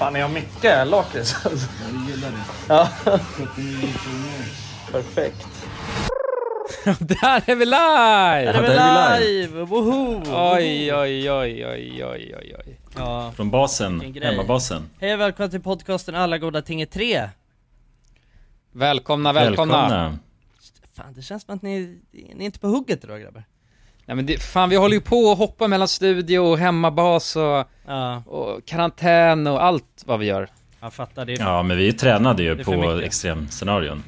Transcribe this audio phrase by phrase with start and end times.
[0.00, 1.36] Fan, jag har mycket lakrits.
[1.44, 1.52] Jag
[2.08, 2.44] gillar det.
[2.68, 2.88] Ja,
[3.24, 4.44] 79 kronor.
[4.92, 5.46] perfekt.
[7.00, 8.52] Där är vi live!
[8.52, 9.64] Där är vi är live!
[9.64, 10.22] Woho!
[10.56, 12.80] Oj, oj, oj, oj, oj, oj, oj.
[12.96, 13.32] Ja.
[13.36, 14.90] Från basen, hemmabasen.
[15.00, 17.28] Hej och välkomna till podcasten Alla goda ting är tre.
[18.72, 20.18] Välkomna, välkomna.
[20.92, 23.44] Fan, det känns som att ni, ni är inte på hugget idag grabbar.
[24.10, 27.64] Nej men det, fan vi håller ju på och hoppa mellan studio och hemmabas och,
[27.86, 30.48] Ja, och karantän och allt vad vi gör.
[30.80, 31.24] jag fattar.
[31.24, 34.02] Det är Ja, men vi tränade ju är för på extremscenarion.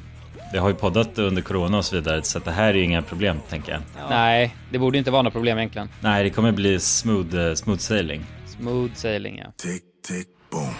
[0.53, 2.83] Vi har ju poddat under corona och så vidare, så att det här är ju
[2.83, 3.81] inga problem, tänker jag.
[4.09, 5.89] Nej, det borde inte vara något problem egentligen.
[5.99, 8.25] Nej, det kommer bli smooth, eh, smooth sailing.
[8.45, 9.51] Smooth sailing ja.
[9.57, 10.73] Tick, tick, boom.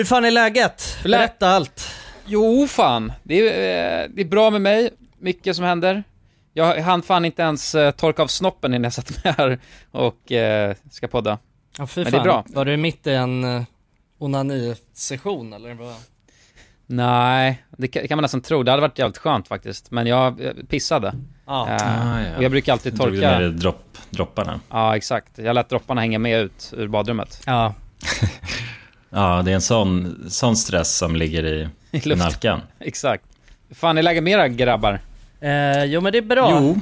[0.00, 0.98] Hur fan är läget?
[1.02, 1.88] Berätta allt.
[2.26, 4.90] Jo fan, det är, eh, det är bra med mig.
[5.18, 6.04] Mycket som händer.
[6.52, 9.58] Jag hann fan inte ens eh, torka av snoppen innan jag satt med här
[9.90, 11.38] och eh, ska podda.
[11.78, 12.44] Ja, fy Men det är bra.
[12.48, 13.62] Var du mitt i en uh,
[14.18, 15.74] onani-session eller?
[15.74, 15.94] Vad?
[16.86, 18.62] Nej, det kan, kan man nästan tro.
[18.62, 19.90] Det hade varit jävligt skönt faktiskt.
[19.90, 21.14] Men jag eh, pissade.
[21.46, 21.68] Ja.
[21.68, 22.36] Eh, Ah, ja.
[22.36, 23.38] Och jag brukar alltid Drog du torka.
[23.38, 24.60] ner dropp, dropparna?
[24.70, 25.38] Ja, exakt.
[25.38, 27.42] Jag lät dropparna hänga med ut ur badrummet.
[27.46, 27.74] Ja.
[29.10, 32.60] Ja, det är en sån, sån stress som ligger i, I nalkan.
[32.80, 33.24] Exakt.
[33.70, 35.00] Fan är läget med era grabbar?
[35.40, 36.50] Eh, jo men det är bra.
[36.60, 36.80] Jo,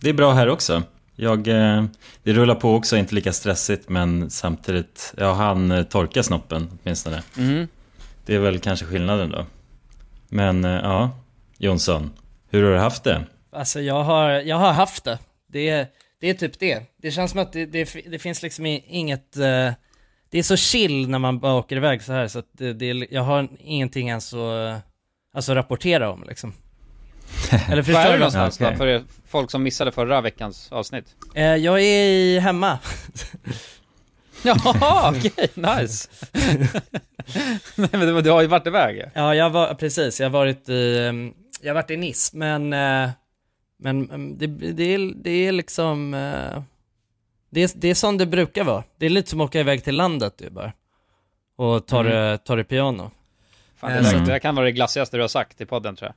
[0.00, 0.82] det är bra här också.
[1.16, 1.84] Jag, eh,
[2.22, 7.22] det rullar på också, inte lika stressigt, men samtidigt, jag hann eh, torka snoppen åtminstone.
[7.38, 7.68] Mm.
[8.26, 9.46] Det är väl kanske skillnaden då.
[10.28, 11.10] Men eh, ja,
[11.58, 12.10] Jonsson,
[12.50, 13.24] hur har du haft det?
[13.52, 15.18] Alltså jag har, jag har haft det.
[15.46, 15.86] Det är,
[16.20, 16.82] det är typ det.
[17.02, 19.36] Det känns som att det, det, det finns liksom inget...
[19.36, 19.72] eh,
[20.30, 23.06] det är så chill när man bara åker iväg så här så att det, det,
[23.10, 24.82] jag har ingenting ens att
[25.34, 26.52] alltså, rapportera om liksom.
[27.50, 28.18] Eller Var förstår är du du?
[28.18, 28.70] någonstans Okej.
[28.70, 28.76] då?
[28.76, 31.16] För folk som missade förra veckans avsnitt.
[31.34, 32.78] Eh, jag är i, hemma.
[34.42, 36.08] Jaha, okej, nice.
[37.76, 39.04] Nej men du, har ju varit iväg.
[39.14, 42.72] Ja, jag var, precis, jag har varit i, ehm, jag har varit i Nice, men,
[42.72, 43.10] eh,
[43.78, 46.62] men mm, det, det, är, det är liksom, eh,
[47.50, 48.84] det är, det är som det brukar vara.
[48.96, 50.72] Det är lite som att åka iväg till landet ju bara.
[51.56, 52.12] Och ta Mm.
[52.12, 53.10] det, ta det piano.
[53.76, 54.24] Fan, det, Mm.
[54.24, 56.12] det där kan vara det glassigaste du har sagt i podden tror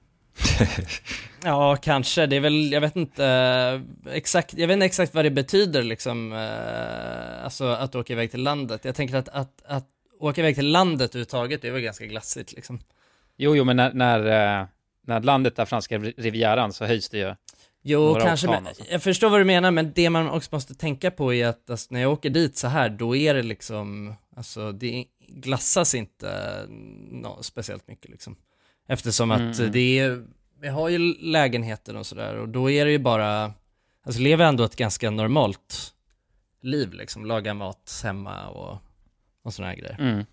[0.58, 0.68] jag.
[1.44, 2.26] Ja, kanske.
[2.26, 5.84] Det är väl, jag vet inte eh, exakt, jag vet inte exakt vad det betyder
[5.84, 8.86] liksom, eh, alltså att åka iväg till landet.
[8.86, 9.86] Jag tänker att, att, att
[10.20, 12.80] åka iväg till landet överhuvudtaget, det är väl ganska glassigt liksom.
[13.38, 14.66] Jo, jo, men när, när, eh,
[15.08, 17.36] när landet där franska rivieran så höjs det ju.
[17.84, 18.84] Jo, kanske, men alltså.
[18.90, 21.88] jag förstår vad du menar, men det man också måste tänka på är att alltså,
[21.94, 26.60] när jag åker dit så här, då är det liksom, alltså det glassas inte
[27.12, 28.36] nå speciellt mycket liksom.
[28.88, 29.72] Eftersom att Mm.
[29.72, 30.24] det är,
[30.62, 33.54] vi har ju lägenheter och sådär och då är det ju bara,
[34.06, 35.94] alltså lever ändå ett ganska normalt
[36.62, 38.78] liv liksom, laga mat hemma och,
[39.44, 39.98] och sådana här grejer.
[40.00, 40.26] Mm.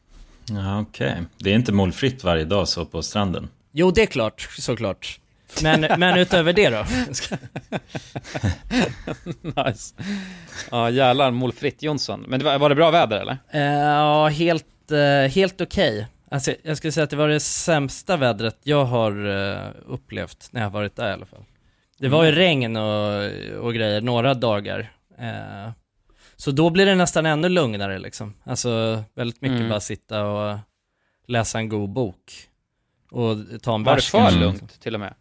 [0.51, 1.23] Ja, okej.
[1.39, 3.49] Det är inte målfritt varje dag så på stranden.
[3.73, 5.21] Jo, det är klart, såklart.
[5.63, 6.85] Men, men utöver det då?
[9.67, 9.95] nice.
[10.71, 12.25] Ja, jävlar, målfritt Jonsson.
[12.29, 13.39] Men det var, var det bra väder eller?
[13.51, 16.07] Eh, Ja, helt, eh, helt okej.
[16.31, 20.63] Alltså, jag skulle säga att det var det sämsta vädret jag har eh, upplevt när
[20.63, 21.45] jag varit där i alla fall.
[21.99, 23.25] Det var ju regn och,
[23.61, 24.93] och grejer några dagar.
[26.37, 28.35] Så då blir det nästan ännu lugnare liksom.
[28.45, 29.69] Alltså väldigt mycket Mm.
[29.69, 30.59] bara sitta och
[31.27, 32.49] läsa en god bok.
[33.11, 35.15] Och ta en Var det bärs för lugnt till och med?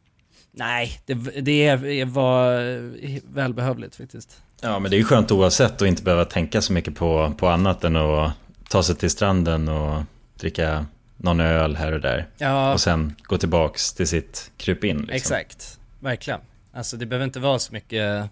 [0.57, 4.41] Nej, det, det var eh, välbehövligt faktiskt.
[4.61, 7.47] Ja, men det är ju skönt oavsett att inte behöva tänka så mycket på, på
[7.47, 8.31] annat än att
[8.69, 10.03] ta sig till stranden och
[10.39, 10.85] dricka
[11.17, 12.27] någon öl här och där.
[12.37, 14.97] Ja, Och sen gå tillbaks till sitt krypin.
[14.97, 15.15] Liksom.
[15.15, 16.39] Exakt, verkligen.
[16.73, 18.29] Alltså det behöver inte vara så mycket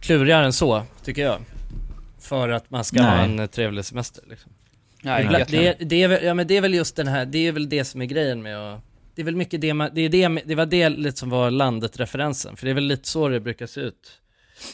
[0.00, 1.40] klurigare än så, tycker jag.
[2.20, 3.24] För att man ska ha Nej.
[3.24, 4.52] en eh, trevlig semester liksom.
[5.02, 5.48] Nej, gött.
[5.48, 7.68] det, är, det, är ja, men det är väl just den här, det är väl
[7.68, 8.80] det som är grejen med att
[9.20, 11.50] det är väl mycket det man, det är det, det var det lite som var
[11.50, 14.10] landet-referensen, för det är väl lite så det brukar se ut.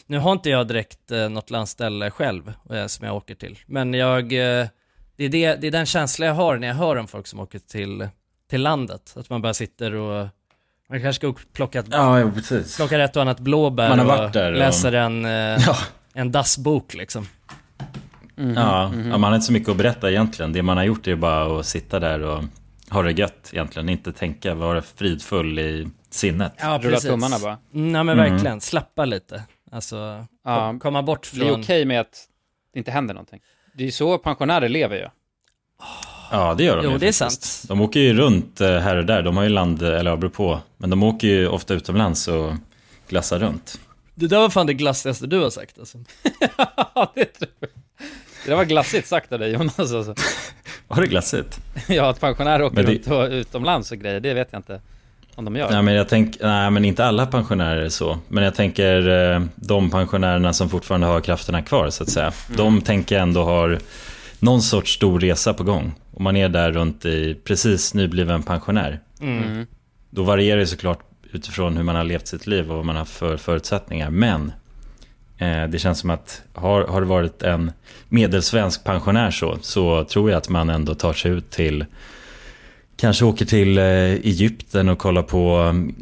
[0.05, 3.93] Nu har inte jag direkt eh, något landställe själv eh, som jag åker till, men
[3.93, 4.67] jag, eh,
[5.15, 7.39] det, är det, det är den känsla jag har när jag hör om folk som
[7.39, 8.07] åker till,
[8.49, 9.13] till landet.
[9.17, 10.27] Att man bara sitter och,
[10.89, 12.31] man kanske ska plocka, Ja, ja,
[12.77, 15.31] plocka ett och annat blåbär Man har och varit där och- läser en, eh,
[15.67, 15.77] Ja.
[16.13, 17.27] en dassbok liksom.
[18.35, 19.09] Mhm, Ja, mhm.
[19.09, 20.53] ja, man har inte så mycket att berätta egentligen.
[20.53, 22.43] Det man har gjort är bara att sitta där och
[22.89, 23.89] ha det gött egentligen.
[23.89, 26.53] Inte tänka, vara fridfull i sinnet.
[26.57, 27.57] Ja, Rulla tummarna bara.
[27.73, 28.31] Mm, Ja men Mm.
[28.33, 29.43] verkligen, slappa lite.
[29.71, 30.57] Alltså, Ja.
[30.69, 31.59] kom- komma bort Bli från...
[31.61, 32.27] okej med att
[32.73, 33.39] det inte händer någonting.
[33.75, 35.07] Det är ju så pensionärer lever ju.
[36.31, 37.43] Ja, det gör de Jo, ju det är faktiskt.
[37.43, 37.67] sant.
[37.67, 39.21] De åker ju runt eh, här och där.
[39.23, 40.59] De har ju land, eller ja, beror på.
[40.77, 42.53] Men de åker ju ofta utomlands och
[43.07, 43.79] glassar runt.
[44.15, 45.97] Det där var fan det glassigaste du har sagt alltså.
[46.95, 47.69] Ja, det tror jag.
[48.45, 50.15] Det var glassigt sagt av dig Jonas alltså.
[50.87, 51.59] Var det glassigt?
[51.87, 54.81] Ja, att pensionärer åker det- runt och, utomlands och grejer, det vet jag inte
[55.35, 55.71] om de gör.
[55.71, 58.19] Nej men jag tänker, nej men inte alla pensionärer är så.
[58.27, 62.31] Men jag tänker eh, de pensionärerna som fortfarande har krafterna kvar så att säga.
[62.57, 63.79] De tänker ändå har
[64.39, 65.93] någon sorts stor resa på gång.
[66.13, 68.99] Om man är där runt i precis nybliven pensionär.
[69.21, 69.65] Mm.
[70.09, 70.99] Då varierar det såklart
[71.31, 74.09] utifrån hur man har levt sitt liv och vad man har för förutsättningar.
[74.09, 74.51] Men
[75.69, 77.71] det känns som att har, har det varit en
[78.09, 81.85] medelsvensk pensionär så, så tror jag att man ändå tar sig ut till
[82.97, 85.95] Kanske åker till eh, Egypten och kollar på mm,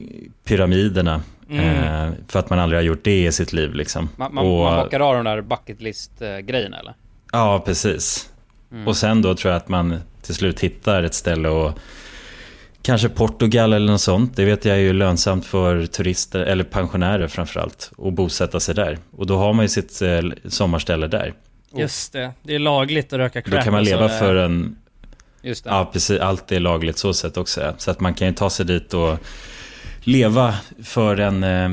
[0.44, 1.22] pyramiderna.
[1.50, 4.10] Eh, för att man aldrig har gjort det i sitt liv liksom.
[4.16, 6.94] Man, man, och, man bockar av de där bucket list-grejerna eller?
[7.32, 8.30] Ja, precis.
[8.86, 11.80] Och sen då tror jag att man till slut hittar ett ställe och
[12.86, 14.36] Kanske Portugal eller något sånt.
[14.36, 17.92] Det vet jag är ju lönsamt för turister, eller pensionärer framförallt.
[17.98, 18.98] Att bosätta sig där.
[19.12, 21.34] Och då har man ju sitt eh, sommarställe där.
[21.78, 24.36] Just det, det är lagligt att röka crack Då kan man så, leva eh, för
[24.36, 24.76] en...
[25.42, 25.70] Just det.
[25.70, 26.20] Ja, precis.
[26.20, 27.76] Allt är lagligt så sätt också.
[27.78, 29.18] Så att man kan ju ta sig dit och
[30.04, 31.70] leva för en eh,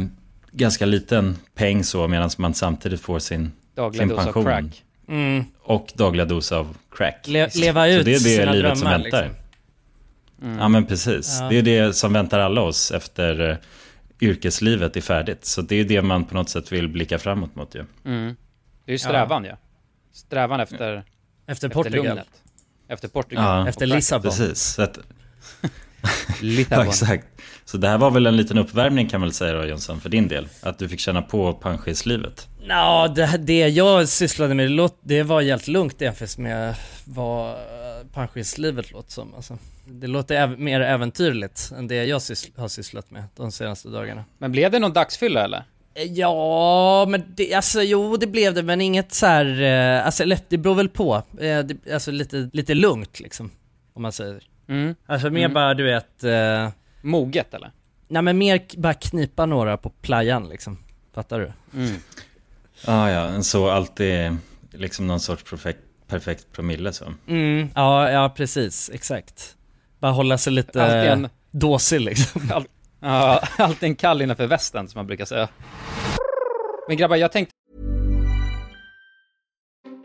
[0.52, 4.44] ganska liten peng så medan man samtidigt får sin, Dagliga sin dos av pension.
[4.44, 4.82] crack.
[5.08, 7.24] Mm, Och dagliga dos av crack.
[7.28, 9.22] le, leva Så ut det är det sina livet som drömmar väntar.
[9.24, 9.41] liksom.
[10.58, 11.38] Ja men precis.
[11.40, 11.48] Ja.
[11.48, 13.56] Det är det som väntar alla oss efter eh,
[14.20, 15.44] yrkeslivet är färdigt.
[15.44, 17.84] Så det är det man på något sätt vill blicka framåt mot ju.
[18.04, 18.36] Mm.
[18.84, 19.56] Det är ju strävan ja.
[20.12, 21.04] Strävan efter, Efter
[21.46, 22.28] efter Portugal, lugnet.
[22.88, 23.44] Efter Portugal.
[23.44, 23.86] Ja, efter.
[23.86, 24.22] Lissabon.
[24.22, 24.62] precis.
[24.62, 24.98] Så att,
[25.62, 25.68] ja,
[26.40, 26.86] Lissabon.
[26.86, 27.26] exakt.
[27.64, 30.08] Så det här var väl en liten uppvärmning kan man väl säga då Jonsson, för
[30.08, 30.48] din del.
[30.62, 32.48] Att du fick känna på panschislivet.
[32.68, 36.74] Ja, det, det jag sysslade med, det var helt lugnt jämfört med
[37.04, 37.56] vad
[38.12, 39.58] pensionärslivet låter som alltså.
[39.86, 44.24] Det låter äv- mer äventyrligt än det jag syssl- har sysslat med de senaste dagarna.
[44.38, 45.64] Men blev det någon dagsfylla eller?
[45.94, 50.22] Eh, Ja, men det, alltså jo det blev det men inget så här, eh, alltså
[50.22, 51.14] eller, det beror väl på.
[51.40, 53.50] Eh, det, alltså lite, lite lugnt liksom.
[53.92, 54.42] Om man säger.
[54.68, 54.94] Mm.
[55.06, 55.54] Alltså mer Mm.
[55.54, 56.68] bara du vet, eh,
[57.02, 57.70] Moget eller?
[58.08, 60.78] nej men mer bara knipa några på playan liksom.
[61.14, 61.52] Fattar du?
[61.78, 61.94] Mm.
[62.84, 64.36] Ah, ja, en så alltid
[64.70, 65.80] liksom någon sorts perfekt,
[66.12, 67.04] perfekt promille så.
[67.28, 69.56] Mm, ja, ja precis, exakt.
[70.00, 72.42] Bara hålla sig lite Alltid en, dåsig liksom.
[72.54, 72.64] all,
[73.00, 75.48] ja, alltid en kall innanför västen som man brukar säga.
[76.88, 77.52] Men grabbar, jag tänkte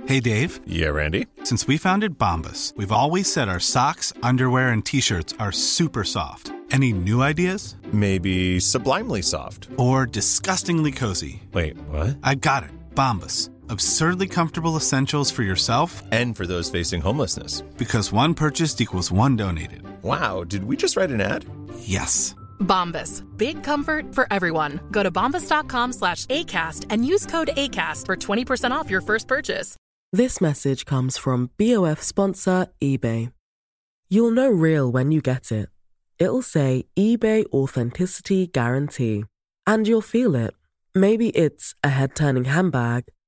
[0.07, 1.25] Hey Dave, Yeah, Randy.
[1.43, 6.03] since we founded Bombus, we've always said our socks, underwear, and t shirts are super
[6.03, 6.51] soft.
[6.71, 7.75] Any new ideas?
[7.91, 9.67] Maybe sublimely soft.
[9.77, 11.41] Or disgustingly cozy?
[11.53, 12.17] Wait, what?
[12.23, 12.69] I got it.
[12.95, 13.49] Bombus.
[13.69, 17.61] Absurdly comfortable essentials for yourself And for those facing homelessness.
[17.77, 19.81] because one purchased equals one donated.
[20.03, 21.45] Wow, did we just write an ad?
[21.79, 22.35] Yes.
[22.59, 23.23] Bombas.
[23.37, 24.79] Big comfort for everyone.
[24.91, 29.75] Go to bombas.com slash ACAST and use code ACAST for 20% off your first purchase.
[30.13, 33.31] This message comes from BOF sponsor eBay.
[34.09, 35.67] You'll know real when you get it.
[36.17, 39.25] It'll say eBay Authenticity Guarantee.
[39.67, 40.55] And you'll feel it.
[40.95, 43.03] Maybe it's a head turning handbag,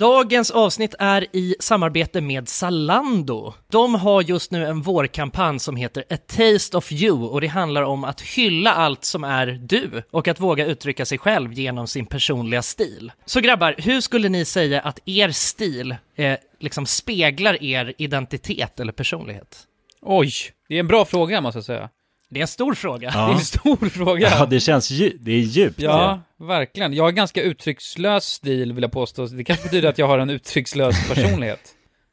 [0.00, 3.54] Dagens avsnitt är i samarbete med Zalando.
[3.70, 7.82] De har just nu en vårkampanj som heter A Taste of You och det handlar
[7.82, 12.06] om att hylla allt som är du och att våga uttrycka sig själv genom sin
[12.06, 13.12] personliga stil.
[13.24, 18.92] Så grabbar, hur skulle ni säga att er stil eh, liksom speglar er identitet eller
[18.92, 19.66] personlighet?
[20.02, 20.32] Oj,
[20.68, 21.88] det är en bra fråga måste jag säga.
[22.30, 23.10] Det är en stor fråga.
[23.14, 24.28] Det är en stor fråga.
[24.38, 25.80] Ja, det känns dju- det är djupt.
[25.80, 26.94] Ja, verkligen.
[26.94, 29.26] Jag har ganska uttryckslös stil vill jag påstå.
[29.26, 31.60] Det kanske betyder att jag har en uttryckslös personlighet.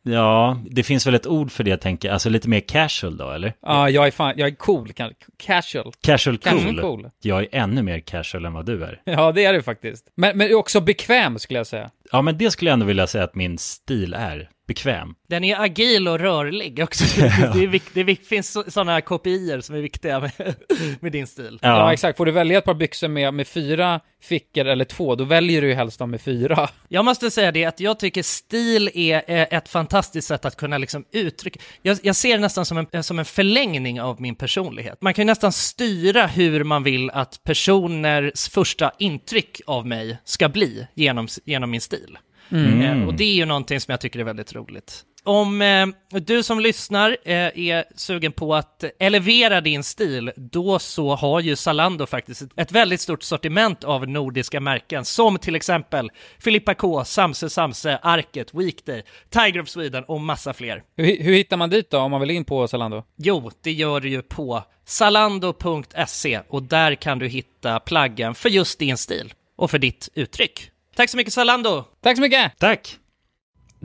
[0.04, 2.14] ja, det finns väl ett ord för det tänker jag.
[2.14, 3.54] Alltså lite mer casual då, eller?
[3.62, 4.92] Ja, jag är fan, jag är cool,
[5.38, 5.92] casual.
[6.04, 6.52] Casual cool.
[6.60, 7.10] Casual cool.
[7.22, 9.02] Jag är ännu mer casual än vad du är.
[9.04, 10.06] Ja, det är det faktiskt.
[10.16, 11.90] Men, men också bekväm skulle jag säga.
[12.12, 14.50] Ja, men det skulle jag ändå vilja säga att min stil är.
[14.68, 15.16] Bekväm.
[15.28, 17.04] Den är agil och rörlig också.
[17.54, 20.32] Det, är vikt, det är vikt, finns sådana kopior som är viktiga med,
[21.00, 21.60] med din stil.
[21.62, 21.94] Ja.
[21.94, 22.18] exakt.
[22.18, 25.68] Får du välja ett par byxor med, med fyra fickor eller två, då väljer du
[25.68, 26.70] ju helst de med fyra.
[26.88, 31.06] Jag måste säga det att jag tycker stil är ett fantastiskt sätt att kunna liksom
[31.12, 31.60] uttrycka.
[31.82, 35.02] Jag, jag ser det nästan som en, som en förlängning av min personlighet.
[35.02, 40.50] Man kan ju nästan styra hur man vill att personers första intryck av mig ska
[40.50, 42.18] bli genom, genom min stil.
[42.52, 43.02] Mm.
[43.02, 45.04] Eh, och det är ju någonting som jag tycker är väldigt roligt.
[45.24, 51.16] Om eh, du som lyssnar eh, är sugen på att elevera din stil, då så
[51.16, 56.74] har ju Zalando faktiskt ett, väldigt stort sortiment av nordiska märken, som till exempel Filippa
[56.74, 60.84] K, Samse Samse, Arket, Weekday, Tiger of Sweden och massa fler.
[60.98, 63.04] Hur, hur hittar man dit då, om man vill in på Zalando?
[63.18, 68.80] Jo, det gör du ju på zalando.se och där kan du hitta plaggen för just
[68.80, 70.72] din stil och för ditt uttryck.
[70.98, 71.84] Tack så mycket Zalando!
[72.02, 72.60] Tack så mycket!
[72.60, 73.00] Tack!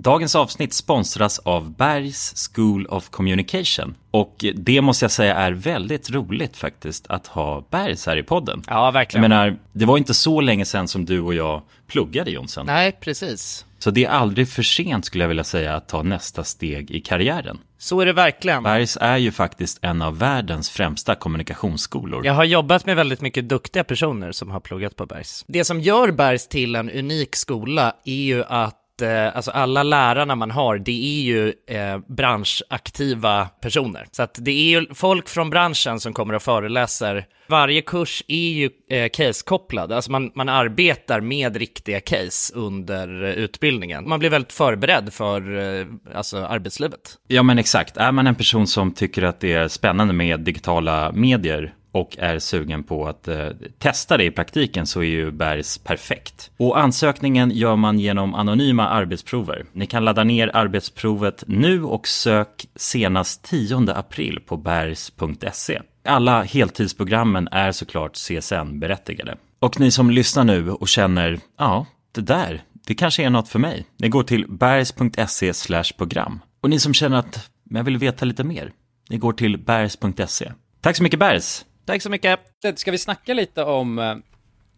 [0.02, 3.94] Dagens avsnitt sponsras av Bergs School of Communication.
[4.10, 8.62] Och det måste jag säga är väldigt roligt faktiskt att ha Bergs här i podden.
[8.66, 9.22] Ja, verkligen.
[9.22, 12.66] Jag menar, det var inte så länge sedan som du och jag pluggade Jonsson.
[12.66, 13.66] Nej, precis.
[13.78, 17.00] Så det är aldrig för sent skulle jag vilja säga att ta nästa steg i
[17.00, 17.58] karriären.
[17.78, 18.62] Så är det verkligen.
[18.62, 22.26] Bergs är ju faktiskt en av världens främsta kommunikationsskolor.
[22.26, 25.44] Jag har jobbat med väldigt mycket duktiga personer som har pluggat på Bergs.
[25.48, 30.34] Det som gör Bergs till en unik skola är ju att eh, alltså alla lärarna
[30.34, 34.06] man har, det är ju eh, branschaktiva personer.
[34.12, 37.26] Så att det är ju folk från branschen som kommer och föreläser.
[37.46, 43.30] Varje kurs är ju eh, case-kopplad, alltså man, man arbetar med riktiga case under eh,
[43.30, 44.08] utbildningen.
[44.08, 47.00] Man blir väldigt förberedd för eh, alltså arbetslivet.
[47.28, 51.12] Ja men exakt, är man en person som tycker att det är spännande med digitala
[51.12, 55.78] medier och är sugen på att eh, testa det i praktiken så är ju Bergs
[55.78, 56.50] perfekt.
[56.56, 59.64] Och ansökningen gör man genom anonyma arbetsprover.
[59.72, 65.80] Ni kan ladda ner arbetsprovet nu och sök senast 10 april på bergs.se.
[66.04, 69.36] Alla heltidsprogrammen är såklart CSN-berättigade.
[69.58, 73.58] Och ni som lyssnar nu och känner, ja, det där, det kanske är något för
[73.58, 73.86] mig.
[73.96, 76.40] Ni går till bergs.se program.
[76.60, 78.72] Och ni som känner att jag vill veta lite mer,
[79.10, 80.52] ni går till bergs.se.
[80.80, 81.64] Tack så mycket Bergs!
[81.84, 82.40] Tack så mycket!
[82.74, 84.16] Ska vi snacka lite om, eh,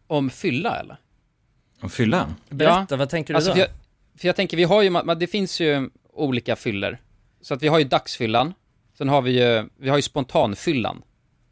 [0.06, 0.96] om fylla eller?
[1.80, 2.34] Om fylla?
[2.49, 3.54] Berätta, vad tänker du alltså, då?
[3.54, 3.68] För jag,
[4.18, 7.00] för jag tänker, vi har ju, det finns ju olika fyller.
[7.40, 8.54] Så att vi har ju dagsfyllan,
[8.99, 11.02] sen har vi ju, vi har ju spontanfyllan.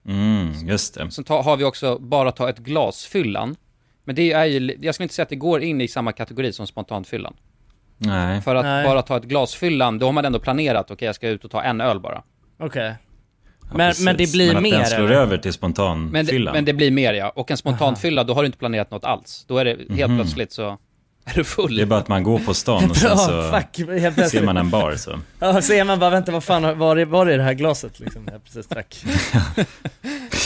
[0.06, 1.10] Mm, just det.
[1.10, 3.56] Sen ta, har vi också bara ta ett glas-fyllan.
[4.04, 6.52] Men det är ju, jag skulle inte säga att det går in i samma kategori
[6.52, 7.34] som spontanfyllan.
[7.98, 8.40] Nej.
[8.40, 8.84] För att Nej.
[8.84, 11.62] bara ta ett glasfyllan, då har man ändå planerat, okej jag ska ut och ta
[11.62, 12.22] en öl bara.
[12.58, 12.94] Okej.
[13.72, 15.10] Ja, Men, men det blir men att mer den slår eller?
[15.14, 16.54] över till Men det, spontanfyllan.
[16.54, 19.44] men det blir mer ja, och en spontanfylla, då har du inte planerat något alls.
[19.48, 20.18] Då är det helt Mhm.
[20.20, 20.78] plötsligt så
[21.24, 21.76] är du full.
[21.76, 23.76] Det är bara att man går på stan och sen så fuck,
[24.30, 25.18] ser man en bar så.
[25.38, 28.28] Ja, ser man bara, vänta vad fan, var är, var är det här glaset liksom?
[28.32, 29.04] Jag precis drack.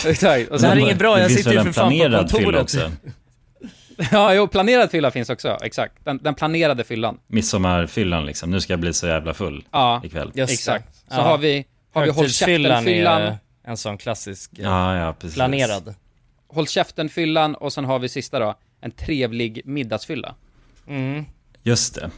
[0.06, 0.48] Exakt.
[0.50, 2.62] Och Det här är inget bra, jag sitter ju för fan på planerad fylla kontoret.
[2.62, 2.90] också.
[4.12, 5.94] ja, jo, planerad fylla finns också, exakt.
[6.04, 7.18] Den, den planerade fyllan.
[7.26, 8.50] Midsommarfyllan liksom.
[8.50, 10.30] Nu ska jag bli så jävla full Ja, ikväll.
[10.34, 10.94] Just exakt.
[10.96, 11.22] Så Ja.
[11.22, 11.64] har vi,
[12.00, 15.94] har vi håll käften-fyllan, är en sån klassisk, eh, Ja, ja, planerad.
[16.48, 20.34] håll käften-fyllan och sen har vi sista då, en trevlig middagsfylla.
[20.88, 21.24] Mm.
[21.62, 22.10] Just det.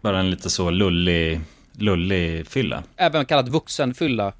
[0.00, 1.40] Bara en lite så lullig,
[1.72, 2.82] lullig fylla.
[2.96, 4.32] Även kallad vuxenfylla,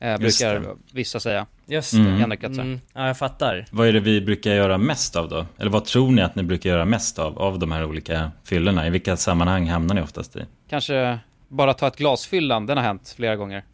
[0.00, 0.66] eh, brukar det.
[0.92, 2.12] vissa säga Just Mm.
[2.14, 2.20] det.
[2.20, 2.62] i andra kretsar.
[2.62, 2.80] Mm.
[2.92, 3.66] Ja, jag fattar.
[3.70, 5.46] Vad är det vi brukar göra mest av då?
[5.58, 8.86] Eller vad tror ni att ni brukar göra mest av, av de här olika fyllorna?
[8.86, 10.44] I vilka sammanhang hamnar ni oftast i?
[10.70, 13.64] Kanske bara ta ett glas-fyllan, den har hänt flera gånger.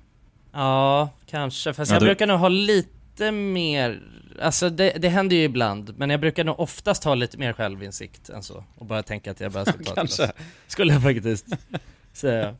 [0.59, 1.75] Ja, kanske.
[1.75, 4.01] Fast Ja, jag du- brukar nog ha lite mer,
[4.43, 8.29] alltså det, det händer ju ibland, men jag brukar nog oftast ha lite mer självinsikt
[8.29, 8.65] än så.
[8.79, 10.33] Och bara tänka att jag bara ska ta ett Kanske.
[10.67, 11.47] Skulle jag faktiskt
[12.13, 12.55] säga.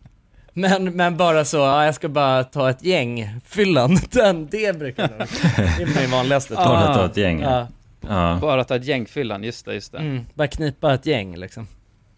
[0.53, 5.03] Men, men bara så, ja, jag ska bara ta ett gäng, fyllan, den, det brukar
[5.03, 6.55] jag nog, det är min vanligaste.
[6.55, 7.41] Bara ta ett gäng?
[7.41, 7.69] Ja,
[8.09, 8.39] Ja.
[8.41, 9.99] Bara ta ett gängfyllan, just det, just det.
[9.99, 11.67] mm, bara knipa ett gäng liksom.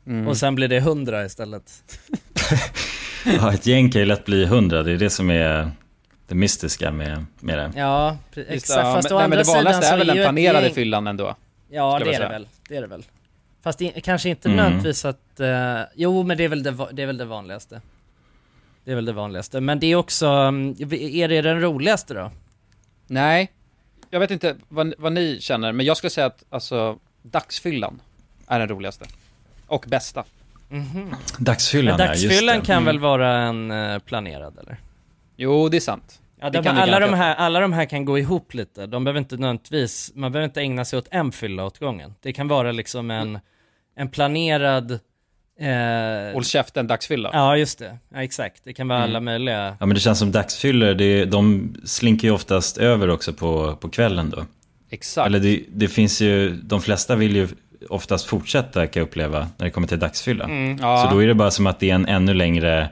[0.06, 0.28] Mm.
[0.28, 1.72] Och sen blir det hundra istället.
[3.26, 4.82] ja, ett gäng kan ju lätt bli hundra.
[4.82, 5.70] Det är det som är
[6.28, 7.72] det mystiska med, med det.
[7.76, 8.80] Ja, Just exakt.
[8.80, 10.74] det, ja, Fast men, å nej, andra men det vanligaste är väl den planerade gäng-
[10.74, 11.34] fyllan ändå.
[11.70, 12.48] Ja, det är det väl.
[12.68, 13.04] Det är det väl.
[13.62, 14.56] Fast i, kanske inte Mm.
[14.56, 15.40] nödvändigtvis att...
[15.40, 17.80] eh, jo, men det är, väl det, det är väl det vanligaste.
[18.84, 19.60] Det är väl det vanligaste.
[19.60, 20.26] Men det är också...
[20.26, 22.30] mm, Är det den roligaste då?
[23.06, 23.50] Nej,
[24.10, 28.02] jag vet inte vad, vad ni känner, men jag skulle säga att alltså, dagsfyllan
[28.46, 29.04] är den roligaste.
[29.70, 30.24] Och bästa.
[30.68, 31.14] Mhm.
[31.38, 32.66] Dagsfyllan, Men ja, dagsfyllan det.
[32.66, 32.84] kan Mm.
[32.84, 34.76] väl vara en eh, planerad eller?
[35.36, 36.20] Jo, det är sant.
[36.40, 38.86] Ja, Det kan alla, de här, alla de här kan gå ihop lite.
[38.86, 42.14] De behöver inte nödvändigtvis, man behöver inte ägna sig åt en fylla åt gången.
[42.22, 43.38] Det kan vara liksom en,
[43.96, 44.98] en planerad
[45.60, 47.30] Eh, Håll käften, dagsfylla.
[47.32, 47.98] ja, just det.
[48.14, 48.60] Ja, exakt.
[48.64, 49.10] Det kan vara Mm.
[49.10, 49.76] alla möjliga.
[49.80, 53.88] Ja men det känns som dagsfyllor, det, de slinker ju oftast över också på, på
[53.88, 54.44] kvällen då.
[54.90, 55.26] Exakt.
[55.26, 57.48] Eller det, det finns ju, de flesta vill ju
[57.88, 60.44] oftast fortsätta kan jag uppleva när det kommer till dagsfylla.
[60.44, 61.04] Mm, ja.
[61.04, 62.88] Så då är det bara som att det är en ännu längre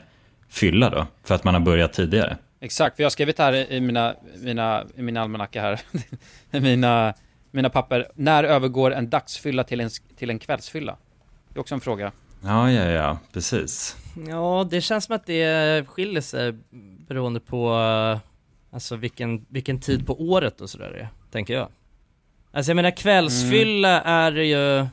[0.49, 2.37] fylla då, för att man har börjat tidigare.
[2.61, 5.81] Exakt, för jag har skrivit här i mina, mina, i min almanacka här,
[6.51, 7.15] i mina,
[7.51, 8.09] mina papper.
[8.15, 10.97] När övergår en dagsfylla till en, till en kvällsfylla?
[11.49, 12.13] Det är också en fråga.
[12.45, 13.97] Ja, ja, ja, precis.
[14.29, 16.53] Ja, det känns som att det skiljer sig
[17.09, 18.19] beroende på eh,
[18.71, 21.69] alltså vilken, vilken tid på året och sådär det är, tänker jag.
[22.59, 24.87] Alltså jag menar kvällsfylla är ju,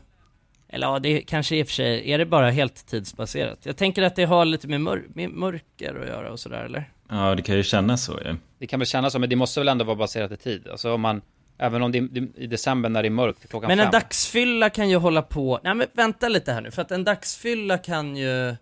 [0.70, 3.60] eller ja, det är, kanske i och för sig, är det bara helt tidsbaserat?
[3.64, 6.90] Jag tänker att det har lite med, mör, med mörker att göra och sådär eller?
[7.10, 8.36] Ja, det kan ju kännas så ju.
[8.60, 10.68] Det kan väl kännas så, men det måste väl ändå vara baserat i tid.
[10.72, 11.22] Alltså om man,
[11.58, 13.86] även om det är i december när det är mörkt klockan Men fem.
[13.86, 17.04] en dagsfylla kan ju hålla på, nej men vänta lite här nu, för att en
[17.04, 18.56] dagsfylla kan ju,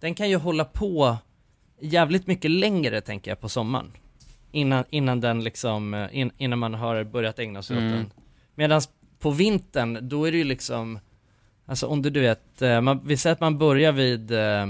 [0.00, 1.16] den kan ju hålla på
[1.80, 3.92] jävligt mycket längre tänker jag på sommaren.
[4.52, 7.88] Innan, innan den liksom, eh, in, innan man har börjat ägna sig Mm.
[7.92, 8.10] åt den.
[8.54, 8.80] Medan
[9.18, 10.98] på vintern, då är det ju liksom,
[11.66, 14.66] alltså om du, du vet, eh, man, vi säger att man börjar vid eh,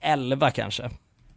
[0.00, 0.90] 11 kanske,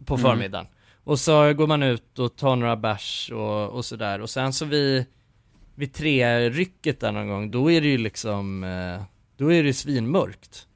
[0.05, 0.23] på Mm.
[0.23, 0.67] förmiddagen.
[1.03, 4.65] Och så går man ut och tar några bärs och, och sådär, och sen så
[4.65, 5.05] vid
[5.75, 9.03] vid tre rycket där någon gång, då är det ju liksom, eh,
[9.37, 10.67] då är det ju svinmörkt.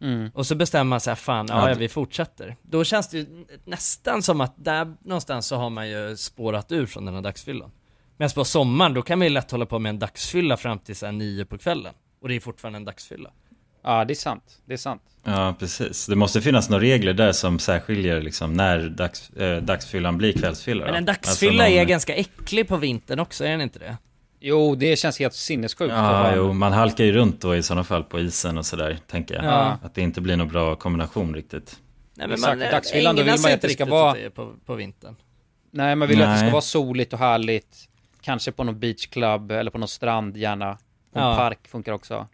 [0.00, 0.30] Mm.
[0.34, 2.56] Och så bestämmer man sig, fan, ja, Ja, vi fortsätter.
[2.62, 6.86] Då känns det ju nästan som att där någonstans så har man ju spårat ur
[6.86, 7.70] från den här dagsfyllan.
[8.22, 10.96] Medan på sommaren, då kan man ju lätt hålla på med en dagsfylla fram till
[10.96, 11.92] så här nio på kvällen.
[12.22, 13.30] Och det är fortfarande en dagsfylla.
[13.84, 14.42] Ja, det är sant.
[14.66, 15.02] Det är sant.
[15.24, 16.06] Ja, precis.
[16.06, 20.84] Det måste finnas några regler där som särskiljer liksom när dags, eh, dagsfyllan blir kvällsfylla.
[20.86, 23.96] Men en dagsfylla Alltså någon- är ganska äcklig på vintern också, är den inte det?
[24.40, 25.92] Jo, det känns helt sinnessjukt.
[25.94, 29.34] Ja, jo, man halkar ju runt då i sådana fall på isen och sådär, tänker
[29.34, 29.44] jag.
[29.44, 29.78] Ja.
[29.82, 31.76] Att det inte blir någon bra kombination riktigt.
[32.14, 34.52] Nej men Exakt, man, dagsfyllan, då vill man ju att inte det ska vara- på,
[34.66, 35.16] på vintern.
[35.74, 36.52] Nej, man vill ju att det ska Nej.
[36.52, 37.88] vara soligt och härligt.
[38.22, 40.78] Kanske på någon beachclub eller på någon strand gärna.
[41.12, 41.36] På en Ja.
[41.36, 42.26] park funkar också.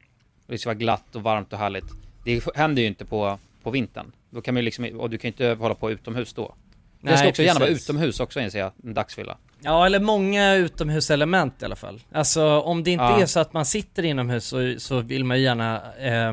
[0.46, 1.84] Det ska vara glatt och varmt och härligt.
[2.24, 4.12] Det händer ju inte på, på vintern.
[4.30, 6.54] Då kan man liksom, och du kan ju inte hålla på utomhus då.
[7.00, 7.90] det ska Nej, också gärna vara precis.
[7.90, 9.36] utomhus också inser jag, en dagsfylla.
[9.60, 12.00] Ja, eller många utomhuselement i alla fall.
[12.12, 13.20] Alltså om det inte Ja.
[13.20, 16.32] är så att man sitter inomhus så, så vill man ju gärna eh,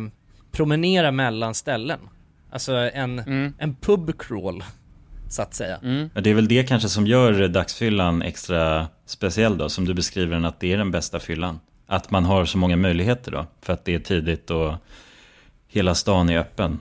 [0.51, 2.00] promenera mellan ställen.
[2.51, 3.53] Alltså en, Mm.
[3.57, 4.63] en pub crawl,
[5.35, 5.79] så att säga.
[5.83, 6.09] Mm.
[6.13, 10.45] Det är väl det kanske som gör dagsfyllan extra speciell då, som du beskriver den,
[10.45, 11.59] att det är den bästa fyllan.
[11.87, 14.74] Att man har så många möjligheter då, för att det är tidigt och
[15.67, 16.79] hela stan är öppen.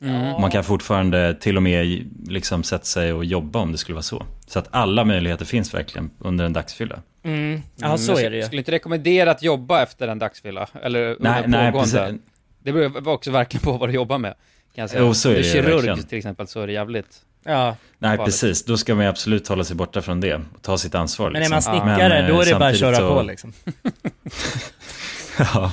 [0.00, 0.40] Mm.
[0.40, 4.02] Man kan fortfarande till och med liksom sätta sig och jobba om det skulle vara
[4.02, 4.26] så.
[4.46, 7.02] Så att alla möjligheter finns verkligen under en dagsfylla.
[7.22, 7.62] Mm.
[7.76, 8.42] Ja, så jag är det ju.
[8.42, 10.68] skulle inte rekommendera att jobba efter en dagsfylla.
[10.82, 12.20] Eller under Nej, nej, precis.
[12.58, 14.34] Det beror också verkligen på vad du jobbar med.
[14.74, 15.02] Kan jag säga.
[15.02, 16.02] Jo, så är det är kirurg verkligen.
[16.02, 17.22] till exempel så är det jävligt.
[17.46, 17.76] Ja.
[17.98, 18.24] Nej, Farligt.
[18.34, 18.64] precis.
[18.64, 21.30] Då ska man absolut hålla sig borta från det och ta sitt ansvar.
[21.30, 21.54] Men är liksom.
[21.54, 23.52] man snickare, Men, eh, då är det bara att köra så- på liksom.
[25.38, 25.72] Ja,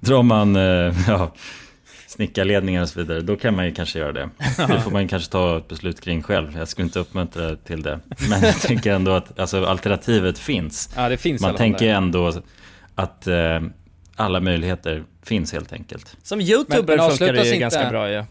[0.00, 1.32] drar man eh, ja,
[2.06, 4.28] snickarledningar och så vidare, då kan man ju kanske göra det.
[4.68, 6.56] Det får man kanske ta ett beslut kring själv.
[6.58, 8.00] Jag skulle inte uppmuntra till det.
[8.30, 10.90] Men jag tänker ändå att alltså, alternativet finns.
[10.96, 11.94] Ja, det finns Man tänker där.
[11.94, 12.32] ändå
[12.94, 13.60] att eh,
[14.16, 16.16] alla möjligheter finns helt enkelt.
[16.22, 18.14] Som youtuber Men- men funkar det ju inte- ganska bra ju.
[18.14, 18.26] Ja,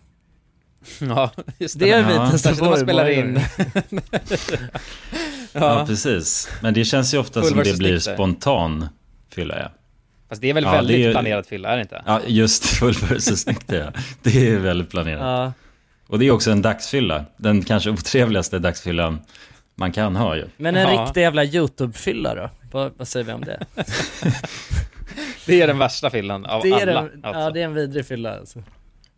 [1.59, 1.85] just det.
[1.85, 2.29] Det är Ja.
[2.31, 3.39] vi Särskilt när man spelar in.
[5.53, 5.85] Ja, ja.
[5.87, 6.49] precis.
[6.61, 8.13] Men det känns ju ofta Full som det blir stick där.
[8.15, 8.87] spontan
[9.29, 9.71] fylla, ja.
[10.29, 12.03] Fast det är väl Ja, väldigt det är- planerat fylla, är det inte?
[12.05, 13.91] Ja, just full versus snyggt, ja.
[14.23, 15.21] Det är väldigt planerat.
[15.21, 15.53] Ja.
[16.07, 17.25] Och det är också en dagsfylla.
[17.37, 19.21] Den kanske otrevligaste dagsfyllan
[19.75, 20.45] man kan ha ju.
[20.57, 21.03] Men en Ja.
[21.05, 22.49] riktig jävla youtube-fylla då?
[22.71, 23.65] Vad, vad säger vi om det?
[25.45, 26.99] Det är den värsta fyllan av Det är, alla.
[26.99, 27.41] en, alltså.
[27.41, 28.63] ja, det är en vidrig fylla alltså.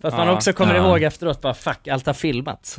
[0.04, 0.26] För att Ja.
[0.26, 0.88] man också kommer Ja.
[0.88, 2.78] ihåg efteråt bara fuck, allt har filmats.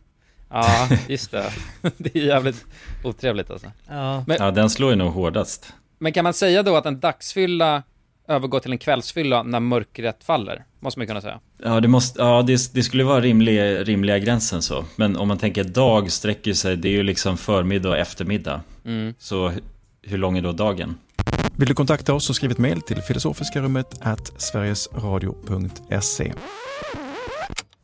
[0.50, 1.52] ja, just det.
[1.96, 2.64] Det är jävligt
[3.04, 3.66] otrevligt alltså.
[3.88, 4.24] Ja.
[4.26, 5.72] Men- Ja, den slår ju nog hårdast.
[5.98, 7.82] Men kan man säga då att en dagsfylla
[8.28, 10.64] övergår till en kvällsfylla när mörkret faller?
[10.80, 11.40] Måste man kunna säga.
[11.64, 14.84] Ja, det, måste, ja, det, det skulle vara rimlig, rimliga gränsen så.
[14.96, 18.60] Men om man tänker dag sträcker sig, det är ju liksom förmiddag och eftermiddag.
[18.84, 19.14] Mm.
[19.18, 19.62] Så hu-
[20.02, 20.98] hur lång är då dagen?
[21.56, 26.32] Vill du kontakta oss så skriv ett mejl till filosofiska at sverigesradio.se.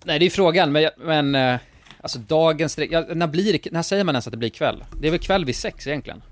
[0.04, 1.60] Nej, det är frågan, men, men eh,
[2.00, 4.84] alltså dagens ja, när blir när säger man ens att det blir kväll?
[5.00, 6.22] Det är väl kväll vid sex egentligen?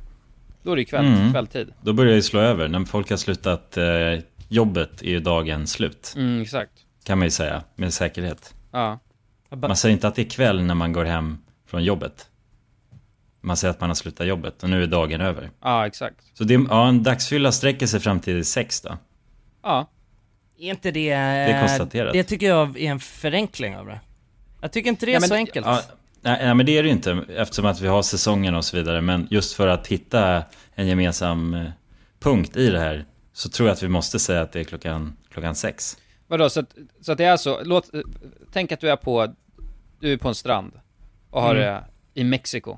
[0.63, 1.33] Då är det ju kväll, Mm.
[1.33, 1.73] kvälltid.
[1.81, 2.69] Då börjar det slå över.
[2.69, 3.85] När folk har slutat eh,
[4.49, 6.15] jobbet är ju dagen slut.
[6.17, 6.73] Mm, exakt.
[7.05, 8.55] Kan man ju säga, med säkerhet.
[8.73, 8.99] Ja.
[9.51, 12.27] Man säger inte att det är kväll när man går hem från jobbet.
[13.41, 15.51] Man säger att man har slutat jobbet och nu är dagen över.
[15.63, 16.17] Ja, exakt.
[16.35, 18.97] Så det, ja, en dagsfylla sträcker sig fram till sex då.
[19.63, 19.87] Ja.
[20.59, 21.09] Är inte det...
[21.11, 22.13] är konstaterat.
[22.13, 24.01] Det tycker jag är en förenkling av det.
[24.61, 25.67] Jag tycker inte det är Ja, men- så enkelt.
[25.67, 25.83] Ja,
[26.21, 28.77] nej, nej, men det är det ju inte eftersom att vi har säsongen och så
[28.77, 29.01] vidare.
[29.01, 30.43] Men just för att hitta
[30.75, 31.65] en gemensam eh,
[32.21, 35.17] punkt i det här så tror jag att vi måste säga att det är klockan,
[35.31, 35.97] klockan sex.
[36.27, 37.91] Vadå, så att, så att det är så, låt,
[38.53, 39.35] tänk att du är på,
[40.01, 40.73] du är på en strand
[41.31, 41.67] och har Mm.
[41.67, 41.85] det
[42.21, 42.77] i Mexiko.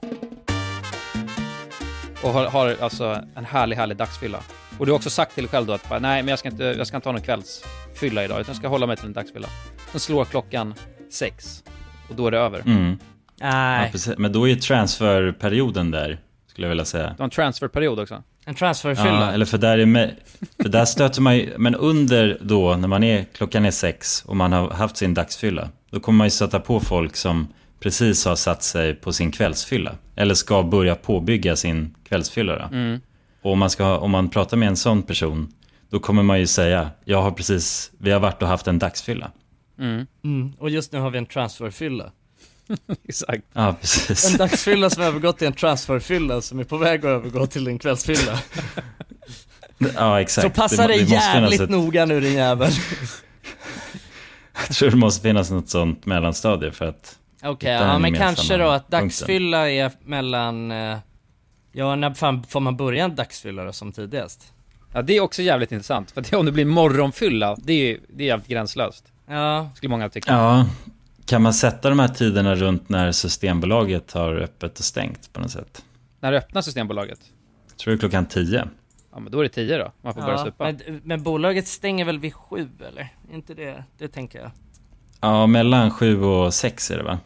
[2.22, 4.38] Och har, har alltså en härlig, härlig dagsfylla.
[4.78, 6.48] Och du har också sagt till dig själv då att bara, nej men jag ska
[6.48, 9.12] inte, jag ska inte ha någon kvällsfylla idag, utan jag ska hålla mig till en
[9.12, 9.48] dagsfylla.
[9.90, 10.74] Sen slår klockan
[11.10, 11.62] sex
[12.08, 12.60] och då är det över.
[12.60, 12.98] Mm.
[13.40, 14.18] Ja, Nej, precis.
[14.18, 17.06] Men då är ju transferperioden där, skulle jag vilja säga.
[17.06, 18.22] Du har en transferperiod också.
[18.44, 19.20] en transferfylla.
[19.26, 20.14] Ja, eller för där, är med,
[20.62, 24.36] för där stöter man ju, men under då, när man är, klockan är sex och
[24.36, 27.48] man har haft sin dagsfylla, då kommer man ju stöta på folk som
[27.80, 29.94] precis har satt sig på sin kvällsfylla.
[30.16, 32.76] Eller ska börja påbygga sin kvällsfylla då.
[32.76, 33.00] Mm.
[33.42, 35.52] Och om man, ska, om man pratar med en sån person,
[35.90, 39.30] då kommer man ju säga, jag har precis, vi har varit och haft en dagsfylla.
[39.78, 40.06] Mm.
[40.24, 40.52] Mm.
[40.58, 42.10] Och just nu har vi en transferfylla.
[43.08, 43.42] Exakt.
[43.52, 44.30] Ja, precis.
[44.30, 47.78] En dagsfylla som övergått till en transferfylla som är på väg att övergå till en
[47.78, 48.38] kvällsfylla.
[49.94, 50.46] Ja, exakt.
[50.56, 52.72] Så passa Det- dig jävligt ett- noga nu din jävel.
[54.68, 58.56] Jag tror det måste finnas något sånt mellanstadie för att Okej, hitta ja men kanske
[58.56, 59.00] då att punkten.
[59.00, 60.70] dagsfylla är mellan...
[60.70, 60.98] eh,
[61.72, 64.52] Ja, när fan får man börja en dagsfylla då som tidigast?
[64.92, 66.10] Ja, det är också jävligt intressant.
[66.10, 69.04] För att om det blir morgonfylla, det är, det är jävligt gränslöst.
[69.26, 70.32] Ja, Skulle många tycka.
[70.32, 70.66] Ja,
[71.24, 75.50] kan man sätta de här tiderna runt när Systembolaget har öppet och stängt på något
[75.50, 75.84] sätt?
[76.20, 77.20] När öppnar Systembolaget?
[77.68, 78.68] Jag tror det är klockan 10.
[79.12, 79.92] Ja, men då är det tio då.
[80.02, 80.64] Man får börja ja supa.
[80.64, 83.08] men, men bolaget stänger väl vid sju eller?
[83.32, 83.84] Inte det?
[83.98, 84.50] Det tänker jag.
[85.20, 87.18] Ja, mellan 7 och 6 är det va?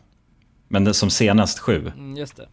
[0.68, 1.86] Men det, som senast 7.
[1.86, 2.48] Mm, just det.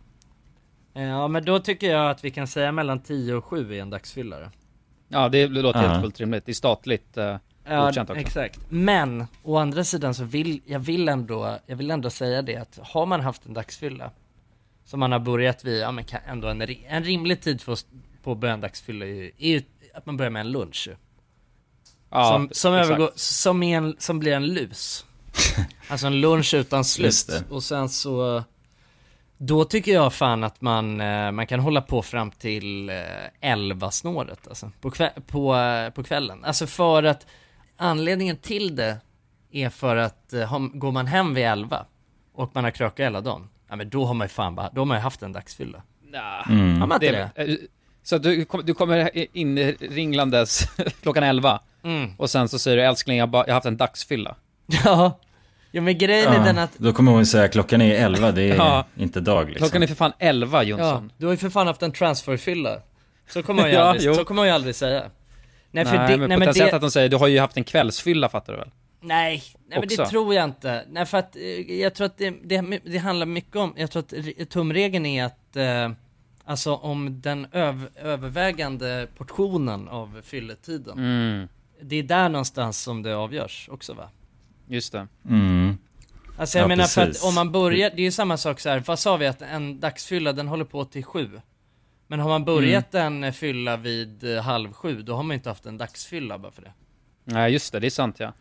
[0.93, 3.81] Eh, Ja men då tycker jag att vi kan säga mellan 10 och 7 är
[3.81, 4.45] en dagsfylla då.
[5.07, 5.87] Ja, det låter Ja.
[5.87, 6.45] helt fullt rimligt.
[6.45, 8.19] Det är statligt eh, Ja, godkänt också.
[8.21, 8.59] exakt.
[8.69, 12.79] Men, å andra sidan så vill, jag vill ändå, jag vill ändå säga det att
[12.83, 14.11] har man haft en dagsfylla
[14.85, 17.85] som man har börjat vid, ja men kan- ändå en, en rimlig tid för att
[18.23, 19.61] påbörja en dagsfylla är ju, är ju
[19.93, 20.95] att man börjar med en lunch ju.
[22.09, 22.89] Ja, som, som exakt.
[22.89, 25.05] övergår, som, är en, som blir en lus.
[25.87, 27.27] alltså en lunch utan slut.
[27.27, 27.43] det.
[27.55, 28.43] Och sen så,
[29.37, 32.95] då tycker jag fan att man, eh, man kan hålla på fram till eh,
[33.41, 34.71] 11 snåret alltså.
[34.81, 36.43] På, kväll, på, eh, på kvällen.
[36.45, 37.25] Alltså för att
[37.77, 38.97] anledningen till det
[39.51, 41.85] är för att eh, går man hem vid 11
[42.33, 44.81] och man har krökat hela dagen, ja men då har man ju fan bara, då
[44.81, 45.81] har man ju haft en dagsfylla.
[46.11, 46.81] Nah, Mm.
[46.81, 47.43] Har man inte det?
[47.51, 47.55] eh,
[48.03, 50.63] Så du, kom- du kommer in ringlandes
[51.01, 52.13] klockan 11 Mm.
[52.17, 54.35] och sen så säger du älskling, jag, har bara- jag har haft en dagsfylla.
[54.85, 55.19] Ja.
[55.71, 58.41] Ja men grejen är den Ja, att då kommer hon säga klockan är 11, det
[58.43, 58.85] är Ja.
[58.97, 59.67] inte dag liksom.
[59.67, 61.11] Klockan är för fan 11 Ja, Jonsson.
[61.17, 62.77] du har ju för fan haft en transferfylla.
[63.29, 64.13] Så kommer man ju Ja, aldrig, jo.
[64.15, 64.99] så kommer man ju aldrig säga.
[64.99, 65.09] Nej
[65.71, 67.63] Nej, för det, men nej men det att de säger du har ju haft en
[67.63, 68.69] kvällsfylla fattar du väl?
[69.03, 70.85] nej, nej men det tror jag inte.
[70.91, 71.41] Nej för att, eh,
[71.81, 75.25] jag tror att det, det, det handlar mycket om, jag tror att re- tumregeln är
[75.25, 75.89] att, eh,
[76.45, 81.47] alltså om den öv, övervägande portionen av fylletiden, Mm,
[81.81, 84.09] det är där någonstans som det avgörs också va?
[84.71, 85.07] Just det.
[85.29, 85.77] Mm.
[86.37, 87.23] Alltså jag Ja, menar för att precis.
[87.23, 88.83] om man börjar, det är ju samma sak så här.
[88.87, 91.41] vad sa vi att en dagsfylla den håller på till sju?
[92.07, 93.23] Men har man börjat Mm.
[93.23, 96.51] en fylla vid eh, halv sju, då har man ju inte haft en dagsfylla bara
[96.51, 96.71] för det.
[97.23, 98.33] Nej just det, det är sant ja.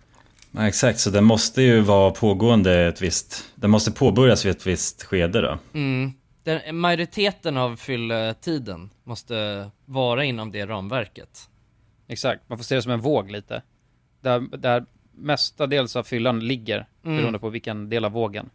[0.52, 4.66] Ja, exakt, så den måste ju vara pågående ett visst, den måste påbörjas vid ett
[4.66, 5.58] visst skede då.
[5.74, 6.12] Mm.
[6.44, 11.48] Den, majoriteten av fylletiden måste vara inom det ramverket.
[12.08, 13.62] Exakt, man får se det som en våg lite.
[14.20, 14.84] Där, där
[15.20, 17.16] mestadels av fyllan ligger, Mm.
[17.16, 18.50] beroende på vilken del av vågen.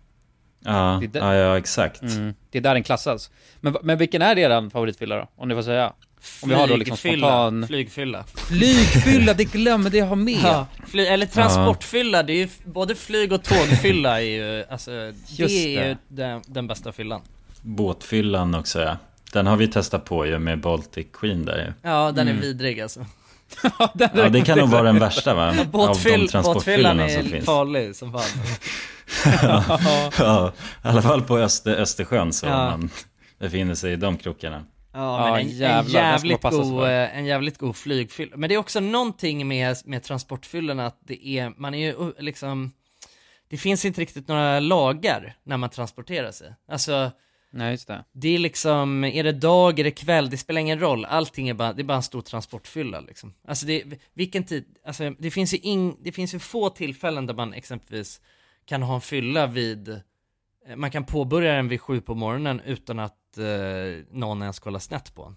[0.59, 2.01] Ja, Det är det- ja, ja exakt.
[2.01, 2.33] Mm.
[2.51, 3.31] Det är där den klassas.
[3.61, 5.27] Men, men vilken är er favoritfylla då?
[5.35, 5.93] Om ni får säga.
[6.41, 7.27] Om vi har då liksom Flygfylla.
[7.27, 7.67] spontan...
[7.67, 8.23] Flygfylla.
[8.23, 10.39] Flygfylla, det glömde jag ha med!
[10.43, 15.13] Ja, fly, eller transportfylla, det är ju både flyg och tågfylla är ju, alltså det
[15.29, 15.87] Just är det.
[15.87, 17.21] ju den, den bästa fyllan.
[17.61, 18.97] Båtfyllan också ja.
[19.33, 21.89] Den har vi testat på ju med Baltic Queen där ju.
[21.89, 22.37] Ja, den Mm.
[22.37, 23.05] är vidrig alltså.
[23.93, 25.53] Den Ja, det kan nog vara den värsta va?
[25.55, 27.45] Ja, Av båtfyll, de båtfyllan transportfyllorna som är finns.
[27.45, 28.21] farlig som fan.
[30.19, 30.51] Ja,
[30.83, 32.51] i alla fall på Öster, Östersjön så Ja.
[32.69, 32.89] man
[33.39, 34.65] befinner sig i de krokarna.
[34.93, 35.79] Ja, Ja, men en, jävlar,
[36.13, 38.37] en, ska man jävligt god, eh, en jävligt god flygfylla.
[38.37, 42.09] Men det är också någonting med, med transportfyllorna att det är, man är ju uh,
[42.19, 42.71] liksom,
[43.49, 46.53] det finns inte riktigt några lagar när man transporterar sig.
[46.71, 47.11] Alltså,
[47.57, 48.03] Nej, just det.
[48.11, 51.05] det är liksom, är det dag, är det kväll, det spelar ingen roll.
[51.05, 53.33] Allting är bara, det är bara en stor transportfylla liksom.
[53.47, 57.33] Alltså det, vilken tid, alltså det finns ju ing, det finns ju få tillfällen där
[57.33, 58.21] man exempelvis
[58.65, 62.99] kan ha en fylla vid, eh, man kan påbörja den vid sju på morgonen utan
[62.99, 65.35] att eh, någon ens kollar snett på en.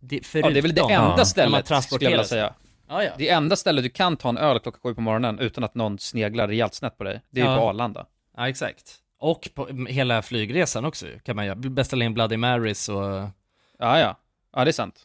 [0.00, 2.54] Det, Ja, det är väl det förutom enda stället, skulle jag vilja säga.
[2.88, 3.10] Ja, ja.
[3.18, 5.98] Det enda stället du kan ta en öl klockan sju på morgonen utan att någon
[5.98, 7.58] sneglar rejält snett på dig, det är ju Ja.
[7.58, 8.06] på Arlanda.
[8.36, 8.94] Ja, exakt.
[9.18, 11.56] Och på hela flygresan också kan man göra.
[11.56, 13.04] Beställa in Bloody Marys och...
[13.78, 14.16] Ja, ja.
[14.56, 15.02] Ja, det är sant.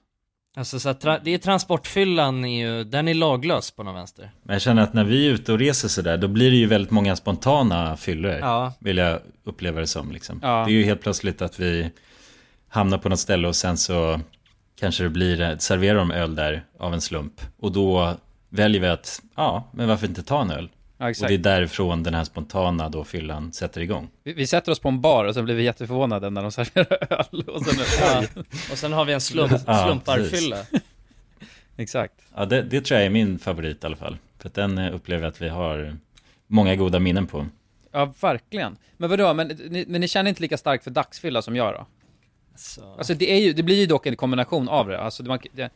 [0.56, 4.32] Alltså så att tra- det är transportfyllan är ju, den är laglös på någon vänster.
[4.44, 6.66] Men jag känner att när vi är ute och reser sådär, då blir det ju
[6.66, 8.32] väldigt många spontana fyllor.
[8.32, 8.74] Ja.
[8.80, 10.40] Vill jag uppleva det som liksom.
[10.44, 10.64] Ja.
[10.66, 11.92] Det är ju helt plötsligt att vi
[12.68, 14.20] hamnar på något ställe och sen så
[14.80, 17.42] kanske det blir, serverar de öl där av en slump.
[17.60, 18.14] Och då
[18.50, 20.70] väljer vi att, ja, men varför inte ta en öl?
[21.02, 24.10] Ja, Och det är därifrån den här spontana då fyllan sätter igång.
[24.24, 26.98] Vi, vi sätter oss på en bar och så blir vi jätteförvånade när de serverar
[27.10, 27.44] öl.
[27.48, 27.86] Och sen,
[28.36, 28.44] Ja.
[28.72, 30.58] Och sen har vi en slump, Ja, slumparfylla.
[31.78, 32.14] Exakt.
[32.36, 34.18] Ja, det, det tror jag är min favorit i alla fall.
[34.40, 35.96] För att den eh, upplever jag att vi har
[36.48, 37.46] många goda minnen på.
[37.92, 38.78] Ja, verkligen.
[38.98, 41.86] Men vadå, men ni, men ni känner inte lika starkt för dagsfylla som jag då?
[42.56, 42.94] Så.
[42.98, 45.00] Alltså det, är ju, det blir ju dock en kombination av det.
[45.00, 45.70] Alltså det, man, det,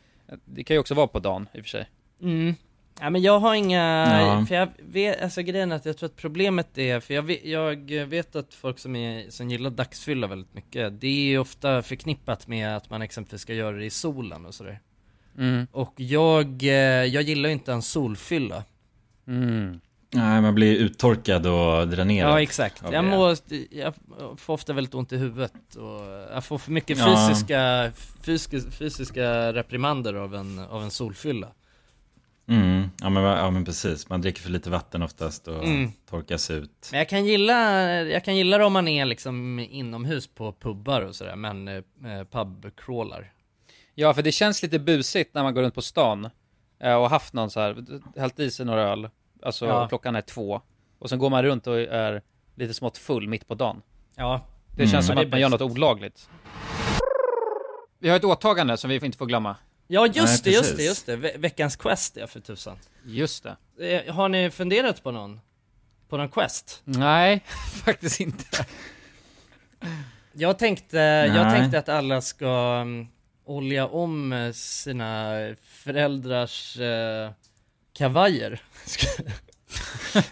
[0.44, 1.88] det kan ju också vara på dagen i och för sig.
[2.22, 2.54] Mm.
[3.00, 4.46] Ja men jag har inga, Ja.
[4.48, 7.44] för jag vet, alltså grejen är att jag tror att problemet är, för jag vet,
[7.44, 11.82] jag vet att folk som, är, som gillar dagsfylla väldigt mycket, det är ju ofta
[11.82, 14.80] förknippat med att man exempelvis ska göra det i solen och sådär.
[15.38, 15.66] Mm.
[15.72, 16.70] Och jag, eh,
[17.04, 18.64] jag gillar ju inte en solfylla.
[19.28, 19.80] Mm.
[20.10, 22.32] Nej, man blir uttorkad och dränerad.
[22.32, 23.02] Ja exakt, jag, det.
[23.02, 23.34] må,
[23.70, 23.94] jag
[24.36, 27.28] får ofta väldigt ont i huvudet och jag får för mycket Ja.
[27.28, 31.48] fysiska, fysiska, fysiska reprimander av en, av en solfylla.
[32.48, 32.90] Mm.
[33.00, 35.92] Ja, men, ja men precis, man dricker för lite vatten oftast och Mm.
[36.10, 36.88] torkas ut.
[36.90, 41.02] Men jag kan gilla, jag kan gilla det om man är liksom inomhus på pubbar
[41.02, 41.82] och sådär, men eh,
[42.30, 43.32] pubcrawlar.
[43.94, 46.30] Ja, för det känns lite busigt när man går runt på stan
[46.80, 47.84] eh, och haft någon så här,
[48.16, 49.08] hällt i sig några öl,
[49.42, 49.88] alltså Ja.
[49.88, 50.60] klockan är två,
[50.98, 52.22] och sen går man runt och är
[52.54, 53.82] lite smått full mitt på dagen.
[54.16, 54.40] Ja.
[54.76, 54.90] Det Mm.
[54.92, 56.28] känns som det är att man gör något olagligt.
[57.98, 59.56] Vi har ett åtagande som vi inte får glömma.
[59.86, 61.16] Ja just Nej, det, just det, just det.
[61.16, 62.76] Ve- veckans quest ja för tusan.
[63.04, 63.46] Just
[63.76, 64.06] det.
[64.06, 65.40] Eh, Har ni funderat på någon?
[66.08, 66.82] På någon quest?
[66.84, 67.44] Nej,
[67.84, 68.66] faktiskt inte.
[70.32, 70.98] Jag tänkte,
[71.36, 73.08] jag tänkte att alla ska um,
[73.44, 77.30] olja om eh, sina föräldrars eh,
[77.92, 78.62] kavajer.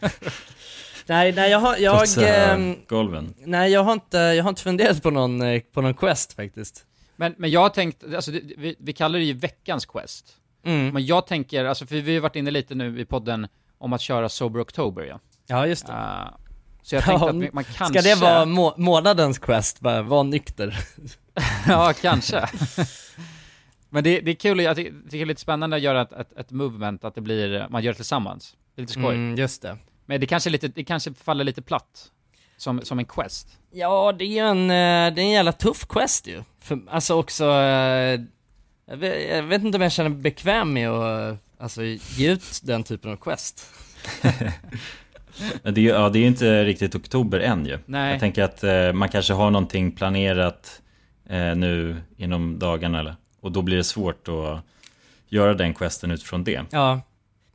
[1.07, 3.35] nej, nej jag har, jag, Putsa ehm, golven.
[3.39, 6.87] nej jag har inte, jag har inte funderat på någon, på någon quest faktiskt.
[7.17, 10.37] Men, men jag har tänkt, alltså vi, vi kallar det ju veckans quest.
[10.65, 10.89] Mm.
[10.95, 13.47] Men jag tänker, alltså för vi har varit inne lite nu i podden
[13.79, 15.21] om att köra Sober October ja.
[15.47, 15.93] Ja just det.
[15.93, 16.37] Uh,
[16.83, 18.01] så jag tänkte Ja, att man kanske...
[18.01, 20.79] Ska det vara må- månadens quest, bara var nykter?
[21.69, 22.49] ja, kanske.
[23.89, 26.13] Men det, det är kul, jag ty- tycker det är lite spännande att göra ett,
[26.13, 28.57] ett, ett movement, att det blir, man gör det tillsammans.
[28.75, 29.15] Det är lite skoj.
[29.15, 29.79] Mm, just det.
[30.07, 32.11] Men det kanske, lite, det kanske faller lite platt.
[32.65, 33.49] Som, som en quest.
[33.71, 36.43] Ja, det är ju en, eh, det är en jävla tuff quest ju.
[36.61, 38.21] För, alltså också, eh,
[38.87, 42.33] jag vet, jag vet inte om jag känner mig bekväm med att, eh, alltså ge
[42.33, 43.71] ut den typen av quest.
[45.63, 47.79] Men det är ju ja, det är ju inte riktigt oktober än ju.
[47.87, 48.11] Nej.
[48.11, 50.83] Jag tänker att eh, man kanske har någonting planerat
[51.29, 54.61] eh, nu inom dagarna eller, och då blir det svårt att
[55.29, 56.65] göra den questen utifrån det.
[56.71, 57.01] Ja.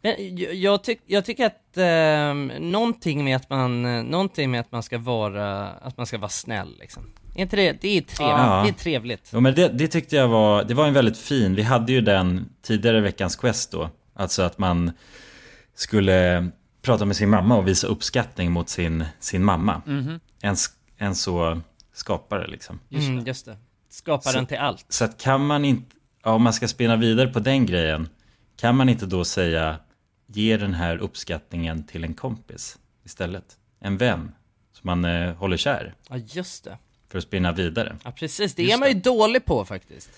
[0.01, 4.71] Men jag, jag, tyck, jag tycker att eh, någonting med att man, någonting med att
[4.71, 7.03] man ska vara, att man ska vara snäll liksom.
[7.35, 8.61] Är inte det, det är trevligt, Ja.
[8.63, 9.29] det är trevligt.
[9.33, 12.01] Ja, men det, det tyckte jag var, det var en väldigt fin, vi hade ju
[12.01, 13.89] den tidigare veckans quest då.
[14.15, 14.91] Alltså att man
[15.75, 16.49] skulle
[16.81, 19.81] prata med sin mamma och visa uppskattning mot sin, sin mamma.
[19.85, 20.19] Mhm.
[20.41, 20.55] En,
[20.97, 21.61] en så
[21.93, 22.79] skapare liksom.
[22.89, 23.29] Just mm, det.
[23.29, 23.57] just det.
[23.89, 24.85] Skapar Så- den till allt.
[24.89, 28.09] Så att kan man inte, ja, om man ska spinna vidare på den grejen,
[28.59, 29.75] kan man inte då säga
[30.33, 33.45] ge den här uppskattningen till en kompis istället?
[33.79, 34.31] En vän
[34.73, 36.77] som man eh, håller kär Ja, just det.
[37.11, 37.95] för att spinna vidare.
[38.03, 38.55] Ja, precis.
[38.55, 40.09] Det Just är man ju dålig på faktiskt.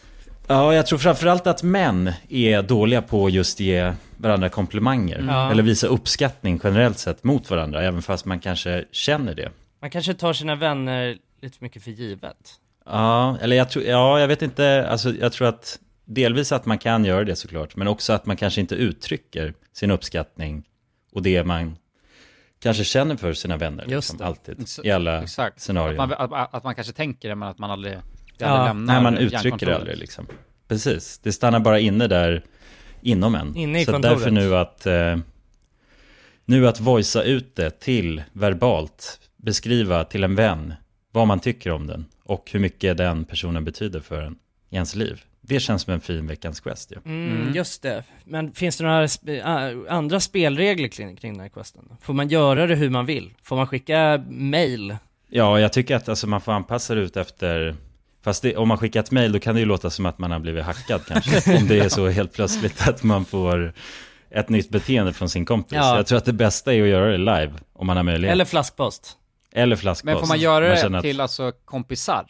[0.47, 5.25] Ja, jag tror framförallt att män är dåliga på just ge varandra komplimanger.
[5.27, 5.51] Ja.
[5.51, 9.51] Eller visa uppskattning generellt sett mot varandra, även fast man kanske känner det.
[9.81, 12.37] Man kanske tar sina vänner lite mycket för givet.
[12.85, 16.77] Ja, eller jag tror, ja, jag vet inte, alltså jag tror att delvis att man
[16.77, 20.63] kan göra det såklart, men också att man kanske inte uttrycker sin uppskattning
[21.11, 21.77] och det man
[22.59, 23.85] kanske känner för sina vänner.
[23.87, 25.55] Just liksom, alltid, i alla Exakt.
[25.55, 25.97] Att scenarion.
[25.97, 27.97] man, att, att man kanske tänker det, men att man aldrig,
[28.37, 28.47] Ja.
[28.47, 30.27] aldrig lämnar Nej, man uttrycker det aldrig liksom.
[30.67, 32.43] Precis, det stannar bara inne där
[33.01, 33.55] inom en.
[33.55, 34.17] Inne i Så kontoret.
[34.17, 35.17] därför nu att, eh,
[36.45, 40.73] nu att voicea ut det till verbalt, beskriva till en vän
[41.11, 44.37] vad man tycker om den och hur mycket den personen betyder för en
[44.69, 45.21] i ens liv.
[45.53, 46.97] Det känns som en fin veckans quest ju.
[47.05, 47.53] Mm, Mm.
[47.53, 48.03] just det.
[48.25, 49.07] Men finns det några
[49.43, 51.85] ah, andra spelregler kring, kring den här questen?
[51.89, 51.97] då?
[52.01, 53.33] Får man göra det hur man vill?
[53.43, 54.95] Får man skicka mail?
[55.29, 57.75] Ja, jag tycker att alltså, man får anpassa det ut efter
[58.23, 60.31] Fast det, om man skickar ett mail då kan det ju låta som att man
[60.31, 61.57] har blivit hackad kanske.
[61.57, 63.73] om det är så helt plötsligt att man får
[64.29, 65.75] ett nytt beteende från sin kompis.
[65.81, 65.95] Ja.
[65.97, 68.33] Jag tror att det bästa är att göra det live om man har möjlighet.
[68.33, 69.17] Eller flaskpost.
[69.53, 70.05] Eller flaskpost.
[70.05, 72.25] Men får man göra det känner att- till alltså kompisar?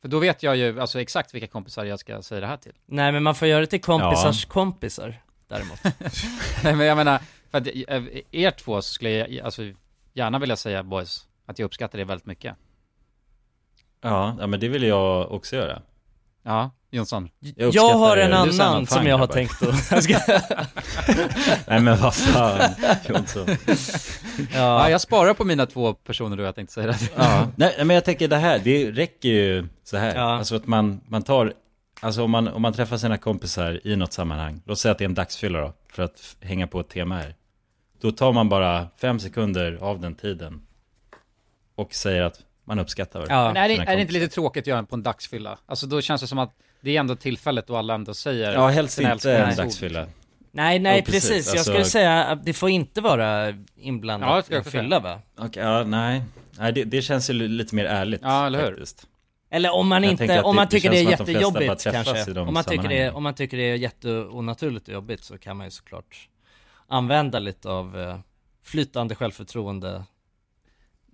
[0.00, 2.72] För då vet jag ju alltså exakt vilka kompisar jag ska säga det här till.
[2.86, 5.84] Nej men man får göra det till kompisars kompisar däremot.
[6.64, 9.62] Nej men jag menar, för att eh, er två så skulle jag alltså
[10.12, 12.56] gärna vilja säga boys, att jag uppskattar det väldigt mycket.
[14.00, 15.82] Ja, ja, men det vill jag också göra.
[16.42, 17.28] Ja, Jonsson.
[17.56, 20.08] Jag, Jag har en annan fan som jag har tänkt att...
[21.66, 22.70] Nej men vad fan,
[23.08, 23.46] Jonsson.
[24.36, 26.98] Ja, ja, jag sparar på mina två personer då jag tänkte säga det.
[27.16, 30.14] Ja, nej men jag tänker det här, det räcker ju så här.
[30.14, 30.22] Ja.
[30.38, 31.52] Alltså att man, man tar,
[32.00, 35.04] alltså om man, om man träffar sina kompisar i något sammanhang, låt säga att det
[35.04, 37.34] är en dagsfylla då, för att hänga på ett tema här.
[38.00, 40.62] Då tar man bara fem sekunder av den tiden
[41.74, 43.46] och säger att man uppskattar Ja.
[43.52, 45.58] Men är det, är det inte lite tråkigt att göra på en dagsfylla?
[45.66, 48.68] Alltså då känns det som att det är ändå tillfället då alla ändå säger Ja,
[48.68, 50.06] helst inte en dagsfylla.
[50.52, 51.46] nej nej Ja, precis, precis.
[51.46, 54.82] jag Alltså- skulle säga att det får inte vara Ja, inblandat jag säga.
[54.82, 55.20] fylla va?
[55.38, 56.22] Okej, ja, nej.
[56.58, 58.66] Nej, det, det känns ju li- lite mer ärligt Ja, eller hur?
[58.70, 59.06] faktiskt.
[59.50, 62.40] Eller om man Jag inte, om man det tycker det är jättejobbigt kanske.
[62.40, 65.66] Om man, tycker det, om man tycker det är jätteonaturligt och jobbigt så kan man
[65.66, 66.28] ju såklart
[66.88, 68.18] använda lite av eh,
[68.64, 70.04] flytande självförtroende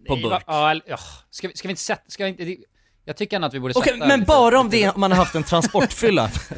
[0.09, 0.43] på burk.
[0.47, 0.99] Ja, ja.
[1.31, 2.59] Ska, vi, ska vi inte sätta, ska vi inte, det-
[3.09, 5.11] jag tycker ändå att vi borde Okej, sätta men lite- bara om lite- det, man
[5.11, 6.31] har haft en transportfylla.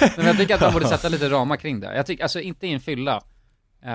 [0.00, 1.96] Nej, men jag tycker att man borde sätta lite ramar kring det.
[1.96, 3.22] Jag tycker, alltså inte i en fylla.
[3.84, 3.92] Eh,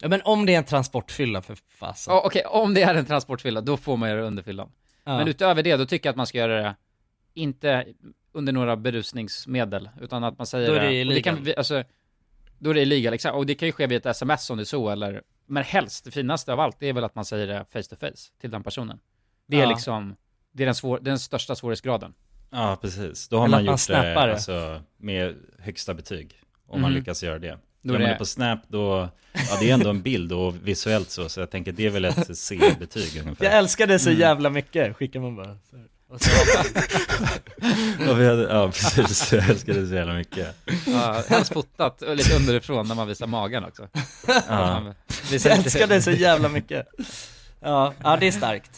[0.00, 2.14] ja, men om det är en transportfylla för fasen.
[2.14, 4.68] ja, Okej, om det är en transportfylla, då får man göra det under fyllan.
[5.04, 5.16] Ja.
[5.18, 6.74] Men utöver det, då tycker jag att man ska göra det,
[7.34, 7.84] inte
[8.32, 11.22] under några berusningsmedel, utan att man säger Då är det illegal.
[11.36, 11.84] kan, vi- alltså,
[12.58, 13.34] Då är det illegal, exakt.
[13.34, 16.04] Och det kan ju ske via ett sms om det är så, eller Men helst,
[16.04, 18.50] det finaste av allt, det är väl att man säger det face to face till
[18.50, 18.98] den personen.
[19.48, 19.68] Det är Ja.
[19.68, 20.16] liksom,
[20.54, 22.12] det är den, svår, den största svårighetsgraden.
[22.50, 23.28] Ja, precis.
[23.28, 26.40] Då har Eller man gjort det alltså, med högsta betyg.
[26.66, 26.98] Om man Mhm.
[27.00, 27.58] lyckas göra det.
[27.82, 30.32] Då Gör är man det- det på Snap då, ja det är ändå en bild
[30.32, 33.44] och visuellt så, så jag tänker det är väl ett C-betyg ungefär.
[33.44, 34.20] Jag älskar det så Mm.
[34.20, 35.76] jävla mycket, skickar man bara så
[38.50, 40.54] Ja, precis, jag älskar det så jävla mycket.
[40.86, 43.88] Ja, helst fotat, och lite underifrån när man visar magen också.
[44.48, 44.94] Ja.
[45.30, 46.86] Jag älskar det så jävla mycket.
[47.60, 48.70] Ja, ja det är starkt.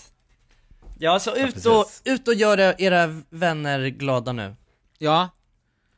[0.99, 4.55] Ja, så ut och, ut och gör era vänner glada nu.
[4.99, 5.29] Ja,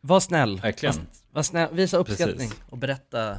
[0.01, 0.61] Var snäll.
[0.61, 0.95] Verkligen.
[0.97, 1.69] Var, var snäll.
[1.73, 2.63] Visa uppskattning Precis.
[2.71, 3.37] och berätta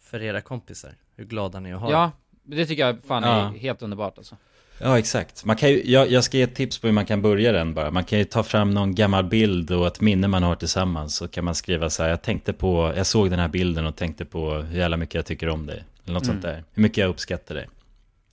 [0.00, 2.10] för era kompisar hur glada ni är att ha ja,
[2.44, 3.54] det tycker jag fan är Ja.
[3.60, 4.36] helt underbart alltså.
[4.80, 5.44] Ja, exakt.
[5.44, 7.74] Man kan ju, jag, jag ska ge ett tips på hur man kan börja den
[7.74, 7.90] bara.
[7.90, 11.16] Man kan ju ta fram någon gammal bild och ett minne man har tillsammans.
[11.16, 13.96] Så kan man skriva så här, jag tänkte på, jag såg den här bilden och
[13.96, 15.84] tänkte på hur jävla mycket jag tycker om dig.
[16.04, 16.34] Eller något Mm.
[16.34, 16.64] sånt där.
[16.74, 17.68] Hur mycket jag uppskattar dig.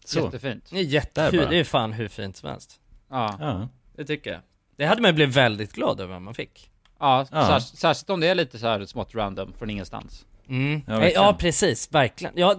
[0.06, 0.20] Så.
[0.20, 0.68] Jättefint.
[0.72, 1.50] Det är jätte, Där bara.
[1.50, 2.80] det är fan hur fint som helst.
[3.10, 3.68] Ja, Ja.
[3.96, 4.40] Det tycker jag.
[4.78, 6.70] Det hade man blivit väldigt glad över om man fick.
[7.00, 7.48] ja, Ja.
[7.48, 10.26] Särskilt, särskilt om det är lite så här smått random från ingenstans.
[10.50, 10.82] Mm.
[10.88, 12.34] Ja, Ja, precis, verkligen.
[12.38, 12.56] Ja,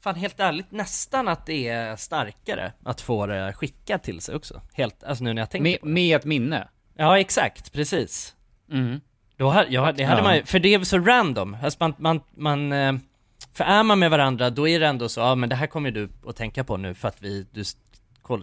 [0.00, 4.60] fan helt ärligt, nästan att det är starkare att få det skickat till sig också.
[4.74, 5.92] Helt, alltså nu när jag tänker Med, på det.
[5.92, 6.68] med ett minne.
[6.96, 8.34] Ja, exakt, precis.
[8.70, 9.00] Mm.
[9.36, 10.22] Då, ja, det hade Ja.
[10.22, 11.56] man ju, för det är så random.
[11.62, 12.92] Alltså man, man, man, eh,
[13.52, 15.90] för är man med varandra, då är det ändå så, ja men det här kommer
[15.90, 17.64] du att tänka på nu för att vi, du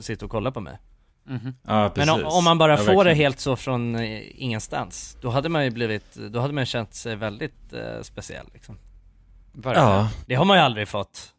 [0.02, 0.78] sitter och kollar på mig.
[1.24, 1.54] Mhm.
[1.68, 2.12] Ja, precis.
[2.14, 3.18] Men om, om man bara Ja, får det verkligen.
[3.18, 7.16] helt så från eh, ingenstans, då hade man ju blivit, då hade man känt sig
[7.16, 8.78] väldigt eh, speciell liksom.
[9.54, 9.88] Verkligen.
[9.90, 11.34] Ja, Det har man ju aldrig fått.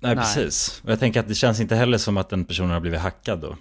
[0.00, 0.24] nej, Nej.
[0.24, 0.80] precis.
[0.84, 3.40] Och jag tänker att det känns inte heller som att den personen har blivit hackad
[3.40, 3.56] då.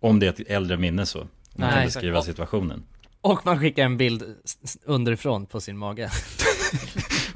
[0.00, 1.20] Om det är ett äldre minne så.
[1.20, 2.26] Om man Nej, kan beskriva exakt.
[2.36, 2.82] situationen.
[3.20, 4.24] Och man skickar en bild
[4.84, 6.10] underifrån på sin mage.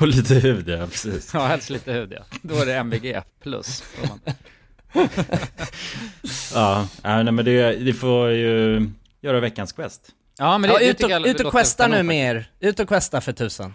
[0.01, 1.35] Och lite hud, ja precis.
[1.35, 2.25] Ja, helst lite hud ja.
[2.43, 3.83] Då är det MVG plus.
[6.55, 8.89] Ja, ja nej, men det, det får ju
[9.21, 10.03] göra veckans quest.
[10.39, 12.51] Ja, men det, Ja, ut och, jag ut och questa nu med er.
[12.61, 13.75] Ut och questa för tusan.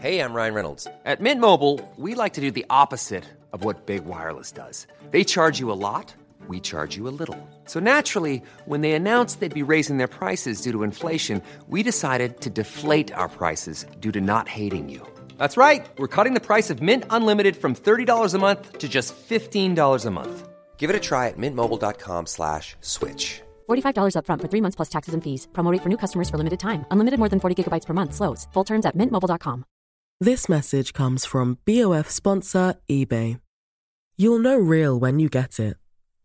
[0.00, 0.86] Hey, I'm Ryan Reynolds.
[1.04, 4.86] At Mint Mobile, we like to do the opposite of what Big Wireless does.
[5.10, 6.14] They charge you a lot,
[6.48, 7.36] we charge you a little.
[7.64, 12.40] So naturally, when they announced they'd be raising their prices due to inflation, we decided
[12.42, 15.00] to deflate our prices due to not hating you.
[15.36, 15.84] That's right.
[15.98, 20.10] We're cutting the price of Mint Unlimited from $30 a month to just $15 a
[20.12, 20.48] month.
[20.76, 23.42] Give it a try at mintmobile.com slash switch.
[23.68, 25.48] $45 upfront for three months plus taxes and fees.
[25.52, 26.86] Promo rate for new customers for limited time.
[26.92, 28.14] Unlimited more than 40 gigabytes per month.
[28.14, 28.46] Slows.
[28.52, 29.64] Full terms at mintmobile.com.
[30.20, 33.40] This message comes from BOF sponsor eBay.
[34.16, 35.76] You'll know real when you get it.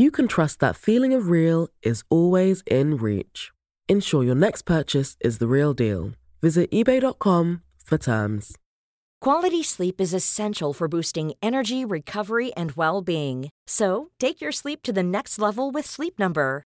[0.00, 3.50] you can trust that feeling of real is always in reach.
[3.86, 6.12] Ensure your next purchase is the real deal.
[6.40, 8.56] Visit eBay.com for terms.
[9.20, 13.50] Quality sleep is essential for boosting energy, recovery, and well being.
[13.66, 16.62] So, take your sleep to the next level with Sleep Number.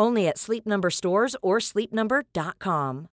[0.00, 3.06] Only at Sleep Number stores or sleepnumber.com.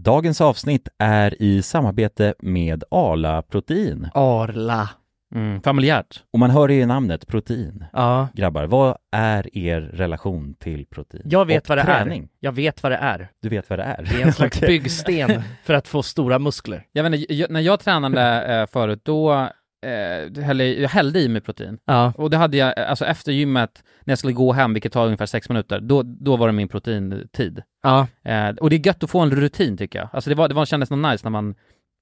[0.00, 4.08] Dagens avsnitt är i samarbete med Arla Protein.
[4.14, 4.90] Arla.
[5.34, 6.22] Mm, familjärt.
[6.32, 7.84] Och man hör det i namnet, protein.
[7.92, 8.28] Ja.
[8.34, 11.22] Grabbar, vad är er relation till protein?
[11.24, 12.22] Jag vet Och vad det träning?
[12.22, 12.28] är.
[12.40, 13.28] Jag vet vad det är.
[13.42, 14.02] Du vet vad det är?
[14.02, 16.86] Det är en slags byggsten för att få stora muskler.
[16.92, 19.48] Jag vet inte, jag, när jag tränade eh, förut, då
[19.82, 21.78] eh, hällde, jag hällde i mig protein.
[21.84, 22.12] Ja.
[22.16, 25.26] Och det hade jag, alltså efter gymmet, när jag skulle gå hem, vilket tar ungefär
[25.26, 27.62] sex minuter, då, då var det min proteintid.
[27.82, 28.06] Ja.
[28.24, 30.08] Eh, och det är gött att få en rutin tycker jag.
[30.12, 31.54] Alltså det, var, det var, kändes något nice när man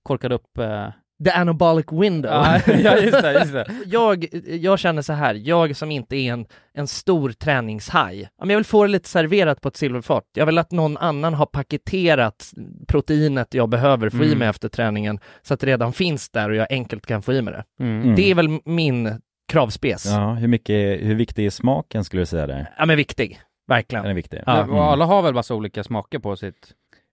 [0.03, 0.89] korkade upp eh...
[1.25, 2.31] The anabolic window.
[2.33, 3.67] Ja, ja, just det, just det.
[3.87, 8.57] jag, jag känner så här, jag som inte är en, en stor träningshaj, ja, jag
[8.57, 10.25] vill få det lite serverat på ett silverfat.
[10.35, 12.53] Jag vill att någon annan har paketerat
[12.89, 14.39] proteinet jag behöver få i Mm.
[14.39, 17.43] mig efter träningen, så att det redan finns där och jag enkelt kan få i
[17.43, 17.85] mig det.
[17.85, 18.15] Mm.
[18.17, 20.07] Det är väl min kravspes.
[20.07, 22.75] Ja, Ja, hur mycket, hur viktig är smaken skulle du säga där?
[22.87, 23.41] men viktig.
[23.69, 24.03] Verkligen.
[24.03, 24.41] Den är viktig.
[24.47, 24.63] Ja.
[24.63, 24.75] Mm.
[24.77, 26.69] Alla har väl massa olika smaker på sitt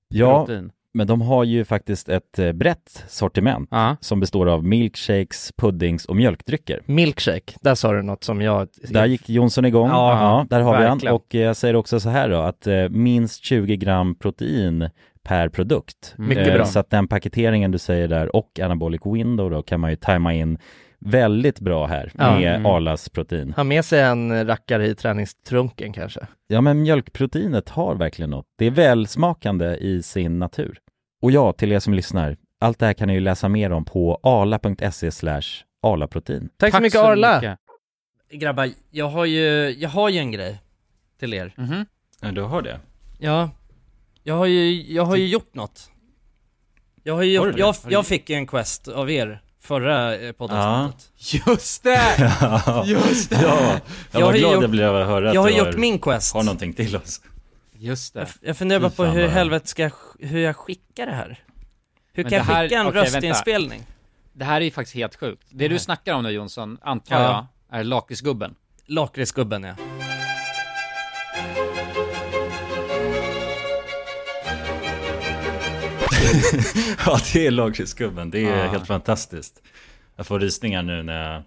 [0.07, 0.71] Ja, protein?
[0.93, 3.95] Men de har ju faktiskt ett eh, brett sortiment Ja.
[3.99, 6.81] som består av milkshakes, puddings och mjölkdrycker.
[6.85, 8.67] Milkshake, där sa du något som jag...
[8.89, 9.89] Där gick Jonsson igång.
[9.89, 10.91] Ja, där har vi han.
[10.97, 11.15] verkligen.
[11.15, 14.89] Och eh, jag säger också så här då, att eh, minst 20 gram protein
[15.23, 16.13] per produkt.
[16.17, 16.65] Mycket Eh, bra.
[16.65, 20.33] Så att den paketeringen du säger där och anabolic window då kan man ju tajma
[20.33, 20.57] in
[20.99, 22.39] väldigt bra här Ja.
[22.39, 22.65] med Mm.
[22.65, 23.53] Arlas protein.
[23.55, 26.19] Ha med sig en rackare i träningstrunken kanske.
[26.47, 28.45] Ja men mjölkproteinet har verkligen något.
[28.57, 30.77] Det är välsmakande i sin natur.
[31.23, 33.85] Och ja, till er som lyssnar, allt det här kan ni ju läsa mer om
[33.85, 35.41] på arla.se slash
[35.83, 36.49] arlaprotein.
[36.57, 37.57] Tack, så mycket Arla!
[38.31, 40.61] Grabbar, jag har ju, jag har ju en grej
[41.19, 41.53] till er.
[41.57, 41.85] Mhm.
[42.21, 42.79] Ja, du har det?
[43.19, 43.49] Ja,
[44.23, 45.89] jag har ju, jag har ju gjort något.
[47.03, 49.41] Jag har ju Har gjort, jag, Har du- jag fick ju en quest av er
[49.61, 51.11] förra eh, poddavsnittet.
[51.47, 52.01] Just det!
[52.85, 53.39] Just det!
[53.41, 53.79] Ja,
[54.11, 55.57] jag Jag var har glad gjort- jag blev av att höra att Jag har du
[55.57, 56.33] gjort min quest.
[56.33, 57.21] har någonting till oss.
[57.83, 58.19] Just det.
[58.19, 61.43] Jag, jag funderar bara på hur helvete ska jag, hur jag skickar det här?
[62.13, 63.01] Hur Men kan jag här- skicka en vänta.
[63.01, 63.83] röstinspelning?
[64.33, 65.47] Det här är ju faktiskt helt sjukt.
[65.49, 67.47] Det du snackar om nu Jonsson, antar Ja.
[67.71, 68.55] jag, är lakritsgubben.
[68.85, 69.75] Lakritsgubben ja.
[77.05, 78.29] ja, det är lakritsgubben.
[78.31, 78.71] Det är Ja.
[78.71, 79.61] helt fantastiskt.
[80.15, 81.43] Jag får rysningar nu när jag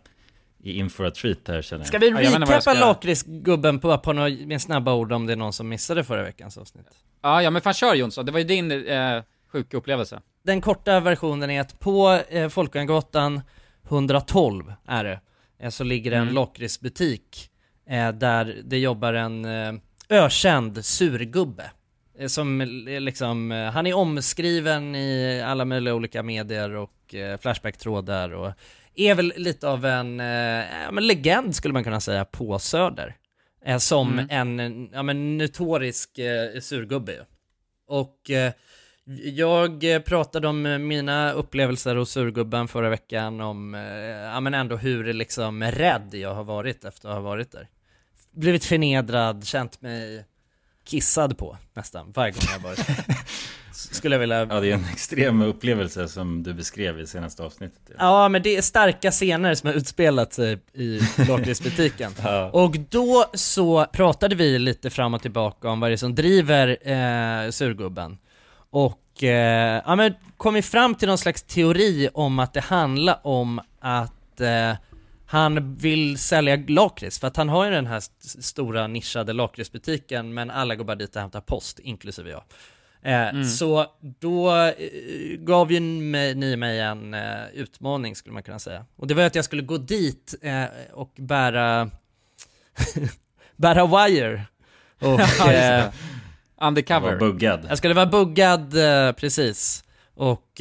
[0.70, 1.88] är in for a treat här känner jag.
[1.88, 5.52] Ska vi recappa ska- lakritsgubben på, på några, med snabba ord om det är någon
[5.52, 6.86] som missade förra veckans avsnitt?
[7.22, 10.20] Ja, ja men fan kör Jonsson, det var ju din eh, sjuka upplevelse.
[10.44, 13.40] Den korta versionen är att på eh, Folkungagatan
[13.88, 15.20] 112 är det,
[15.60, 16.34] eh, så ligger det en Mm.
[16.34, 17.50] lakritsbutik
[17.90, 19.72] eh, där det jobbar en eh,
[20.08, 21.70] ökänd surgubbe.
[22.18, 27.38] Eh, som är liksom, eh, han är omskriven i alla möjliga olika medier och eh,
[27.38, 28.52] Flashback-trådar och
[28.96, 33.16] är väl lite av en eh, legend skulle man kunna säga på Söder.
[33.64, 34.58] Eh, som Mm.
[34.58, 37.26] en ja, men notorisk eh, surgubbe.
[37.88, 38.52] Och eh,
[39.22, 44.76] jag pratade om eh, mina upplevelser hos surgubben förra veckan, om eh, ja, men ändå
[44.76, 47.68] hur liksom rädd jag har varit efter att ha varit där.
[48.32, 50.24] Blivit förnedrad, känt mig
[50.84, 52.96] kissad på nästan varje gång jag varit där.
[53.94, 54.46] Skulle jag vilja...
[54.50, 57.80] Ja, det är en extrem upplevelse som du beskrev i senaste avsnittet.
[57.88, 57.94] Ja.
[57.98, 62.12] Ja, men det är starka scener som har utspelat sig i lakritsbutiken.
[62.22, 62.50] Ja.
[62.50, 66.68] Och då så pratade vi lite fram och tillbaka om vad det är som driver
[66.68, 68.18] eh, surgubben.
[68.70, 73.60] Och eh, ja, men kom fram till någon slags teori om att det handlar om
[73.80, 74.72] att eh,
[75.28, 80.34] han vill sälja lakrits, för att han har ju den här st- stora nischade lakritsbutiken,
[80.34, 82.42] men alla går bara dit och hämtar post, inklusive jag.
[83.06, 84.72] Eh, Så då eh,
[85.38, 88.84] gav ju mig, ni mig en eh, utmaning skulle man kunna säga.
[88.96, 90.34] Och det var att jag skulle gå dit
[90.92, 91.90] och bära,
[93.56, 94.42] bära wire.
[95.00, 95.92] Och, Ja,
[96.60, 97.10] Undercover.
[97.10, 97.66] Var buggad.
[97.68, 98.72] Jag skulle vara buggad,
[99.16, 99.84] precis.
[100.14, 100.60] Och,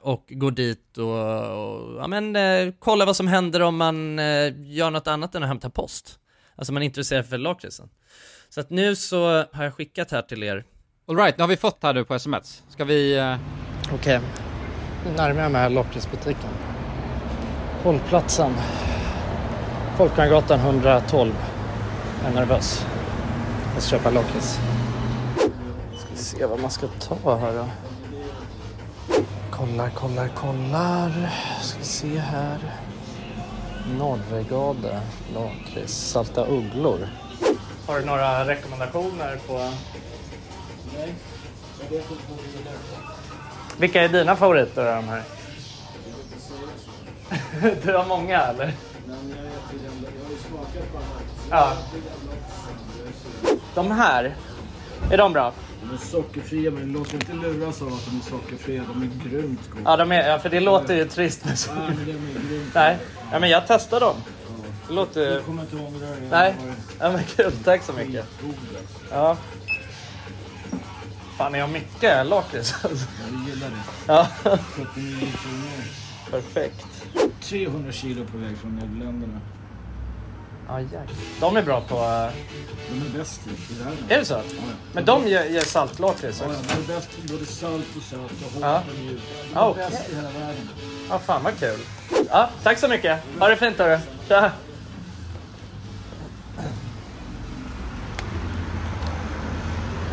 [0.00, 2.36] och gå dit och, och ja, men,
[2.78, 4.18] kolla vad som händer om man
[4.66, 6.18] gör något annat än att hämta post.
[6.56, 7.88] Alltså man är intresserad för lakritsen.
[8.48, 10.64] Så att nu så har jag skickat här till er.
[11.06, 12.62] Alright, nu har vi fått här nu på sms.
[12.68, 13.16] Ska vi...
[13.18, 13.36] eh,
[13.94, 14.20] Okej,
[15.06, 16.50] nu närmar jag mig lakritsbutiken.
[17.82, 18.52] Hållplatsen.
[19.96, 21.34] Folkungagatan 112.
[22.22, 22.86] Jag är nervös.
[23.74, 24.58] Jag ska köpa lakrits.
[25.96, 27.66] Ska se vad man ska ta här då.
[29.50, 31.30] Kollar, kollar, kollar.
[31.62, 32.58] Ska se här.
[33.98, 35.00] Norregade,
[35.34, 36.98] lakrits, salta ugglor.
[37.86, 39.70] Har du några rekommendationer på...
[40.98, 41.14] Nej.
[43.78, 45.22] Vilka är dina favoriter av de här?
[47.84, 48.72] du har många eller?
[51.50, 51.72] Ja.
[53.74, 54.36] De här,
[55.10, 55.52] är de bra?
[55.82, 58.82] De är sockerfria men låt dig inte luras av att de är sockerfria.
[58.88, 59.90] De är grymt goda.
[59.90, 61.80] Ja, de är, ja för det låter ju trist med socker.
[61.80, 62.98] men de är grymt Nej,
[63.32, 64.16] ja, men jag testar dem.
[64.88, 65.34] Det låter.
[65.34, 66.16] Jag kommer inte ihåg det.
[66.30, 66.54] Nej,
[67.00, 67.52] ja, men kul.
[67.64, 68.26] Tack så mycket.
[69.10, 69.36] Ja.
[71.38, 73.06] Fan, ni har mycket lakrits alltså.
[73.30, 73.76] Jag gillar det.
[74.06, 74.28] Ja.
[74.94, 75.84] 79 kronor.
[76.30, 76.86] Perfekt.
[77.42, 79.40] 300 kilo på väg från Nederländerna.
[80.68, 81.06] Ja, jäklar.
[81.40, 81.94] De är bra på...
[81.94, 82.32] eh,
[82.92, 83.98] De är bäst i i världen.
[84.08, 84.34] Är det så?
[84.34, 84.40] Ja,
[84.92, 86.58] Men de gör, gör saltlakrits Ja, också?
[86.68, 88.82] ja, de är bäst på både salt och sött och hårt Ja.
[88.92, 89.22] och mjukt.
[89.42, 89.86] De Ja, är okej.
[89.90, 90.68] bäst i hela världen.
[91.10, 91.78] Ja, fan vad kul.
[92.30, 93.20] Ja, tack så mycket.
[93.40, 93.98] Ha det fint hörru.
[94.28, 94.50] Tja.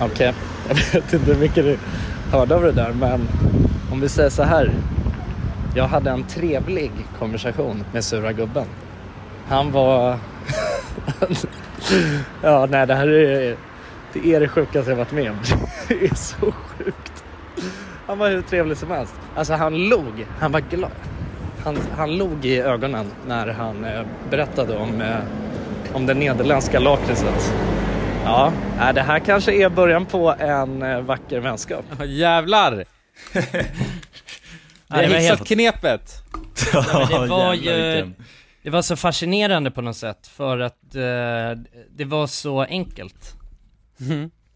[0.02, 0.34] Okej,
[0.68, 1.78] jag vet inte hur mycket du
[2.32, 3.28] hörde av det där men
[3.92, 4.72] om vi säger så här.
[5.76, 8.66] Jag hade en trevlig konversation med sura gubben.
[9.48, 10.18] Han var...
[12.42, 13.58] ja, nej det här är,
[14.14, 15.38] det är det sjukaste jag varit med om.
[15.88, 17.24] Det är så sjukt.
[18.08, 19.14] Han var hur trevlig som helst.
[19.36, 20.92] Alltså han log, han var glad.
[21.64, 25.18] Han, han log i ögonen när han eh, berättade om, eh,
[25.94, 27.54] om det nederländska lakritset.
[28.26, 31.86] Ja, nej, det här kanske är början på en eh, vacker vänskap.
[32.00, 32.72] Ja, jävlar!
[33.34, 33.42] Vi
[34.90, 36.12] har det hittat helt- knepet.
[36.74, 38.12] Ja, det var ju,
[38.64, 41.02] det var så fascinerande på något sätt för att eh,
[41.90, 43.34] det var så enkelt.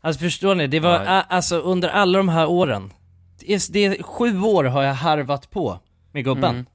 [0.01, 1.22] Alltså förstår ni, det var, Ja.
[1.30, 2.93] alltså under alla de här åren,
[3.39, 5.80] det är, det sju år har jag harvat på
[6.11, 6.49] med gubben.
[6.55, 6.66] Mm.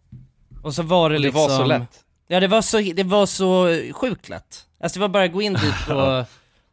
[0.63, 1.89] Och så var det Och det liksom var så lätt.
[2.29, 4.67] Ja det var så, det var så sjukt lätt.
[4.83, 6.25] Alltså det var bara att gå in dit och,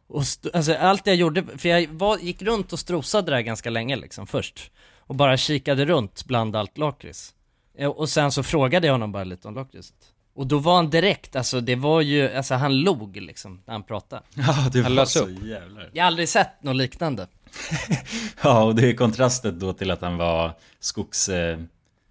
[0.08, 0.22] och
[0.54, 4.26] alltså allt jag gjorde, för jag var, gick runt och strosade där ganska länge liksom
[4.26, 4.70] först.
[4.98, 7.34] Och bara kikade runt bland allt lakrits.
[7.78, 9.96] Eh, Och sen så frågade jag honom bara lite om lakritset.
[10.34, 13.82] Och då var han direkt, alltså det var ju, alltså han log liksom när han
[13.82, 14.22] pratade.
[14.34, 15.44] Ja, det Han var så upp.
[15.44, 15.90] jävlar.
[15.92, 17.26] Jag har aldrig sett något liknande.
[18.42, 21.58] Ja, och det är kontrastet då till att han var skogs, eh,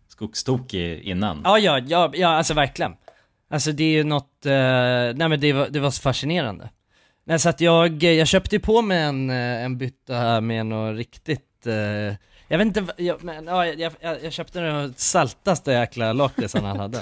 [0.07, 1.41] skogstokig innan.
[1.43, 2.95] Ja, ja, ja, ja, alltså verkligen.
[3.49, 6.69] Alltså det är ju något, eh, nej men det var, det var så fascinerande.
[7.27, 10.65] Nej, så att jag, jag köpte ju på mig en, eh, en bytta här med
[10.65, 11.73] något riktigt, eh,
[12.47, 16.79] jag vet inte, jag, men, ja, jag, jag, jag köpte den saltaste jäkla lakritsen han
[16.79, 17.01] hade.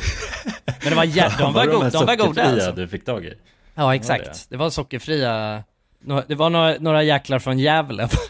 [0.65, 2.71] Men det var jä- de var, de go- här de var goda sockerfria alltså.
[2.71, 3.34] du fick tag i?
[3.76, 4.39] Ja Var exakt, det?
[4.49, 5.63] det var sockerfria,
[6.28, 8.09] det var några, några jäklar från Gävle.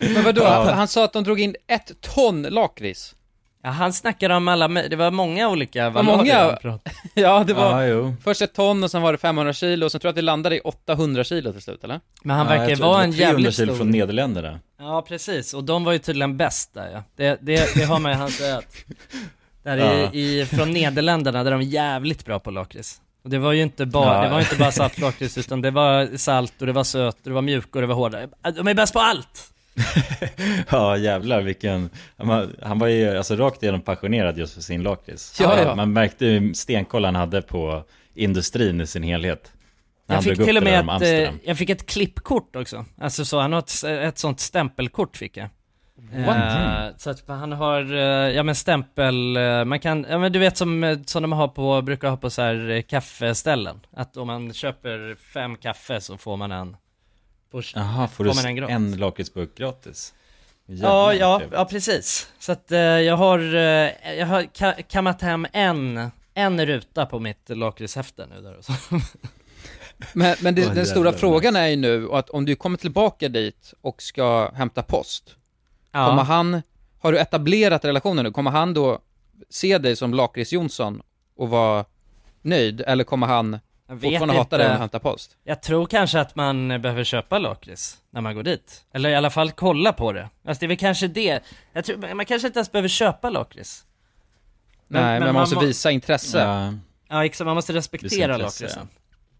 [0.00, 0.64] Men vadå, Ja.
[0.64, 3.14] han, han sa att de drog in ett ton lakrits.
[3.62, 6.58] Ja, han snackade om alla, det var många olika Vad många?
[7.14, 8.14] Ja, det var Ja, jo.
[8.24, 10.22] först ett ton och sen var det 500 kilo och sen tror jag att det
[10.22, 12.00] landade i 800 kilo till slut, eller?
[12.22, 13.76] Men han Ja, verkar tror vara en var 300 jävligt kilo stor...
[13.76, 14.58] från Nederländerna.
[14.78, 17.02] Ja precis, och de var ju tydligen bäst där ja.
[17.16, 18.76] Det, det, det har man ju han säga att
[19.62, 20.10] Där Ja.
[20.12, 23.62] i, i, från Nederländerna, där de är jävligt bra på lakrits Och det var ju
[23.62, 24.22] inte bara, Ja.
[24.22, 27.30] det var inte bara saltlakrits utan det var salt och det var sött och det
[27.34, 28.18] var mjuk och det var hårda
[28.56, 29.49] De är bäst på allt!
[30.70, 35.40] Ja jävlar vilken, han, han var ju alltså rakt igenom passionerad just för sin lakrits.
[35.40, 35.74] Ja, ja.
[35.74, 39.52] Man märkte ju stenkoll han hade på industrin i sin helhet.
[40.06, 43.24] När Jag han fick till och med ett, eh, jag fick ett klippkort också Alltså
[43.24, 45.48] så, han har ett, ett sånt stämpelkort fick jag
[46.12, 50.38] Eh, så att han har, eh, ja men stämpel, eh, man kan, ja men du
[50.38, 54.52] vet som, som de har på, brukar ha på så här kaffeställen Att om man
[54.52, 56.76] köper fem kaffe så får man en
[57.74, 60.14] Jaha, får du en en lakritsburk gratis?
[60.66, 62.28] Ja, Jävlar, ja, ja precis.
[62.38, 67.18] Så att eh, jag har, eh, jag har ka- kammat hem en, en ruta på
[67.18, 68.72] mitt lakritshäfte nu där och så.
[70.12, 73.28] Men, men det, Åh, den stora frågan är ju nu att om du kommer tillbaka
[73.28, 75.36] dit och ska hämta post,
[75.92, 76.08] Ja.
[76.08, 76.62] kommer han,
[76.98, 78.98] har du etablerat relationen nu, kommer han då
[79.50, 81.02] se dig som Lakrits Jonsson
[81.36, 81.84] och vara
[82.42, 83.58] nöjd, eller kommer han
[83.90, 85.36] Jag vet fortfarande hatar det att hämta post.
[85.44, 88.84] Jag tror kanske att man behöver köpa lakrits när man går dit.
[88.94, 90.28] Eller i alla fall kolla på det.
[90.44, 91.42] Alltså det är väl kanske det.
[91.72, 93.84] Jag tror, man kanske inte ens behöver köpa lakrits.
[94.88, 96.38] Nej, men, man måste må- visa intresse.
[96.38, 96.74] Ja,
[97.08, 98.88] Ja exakt, man måste respektera lakritsen.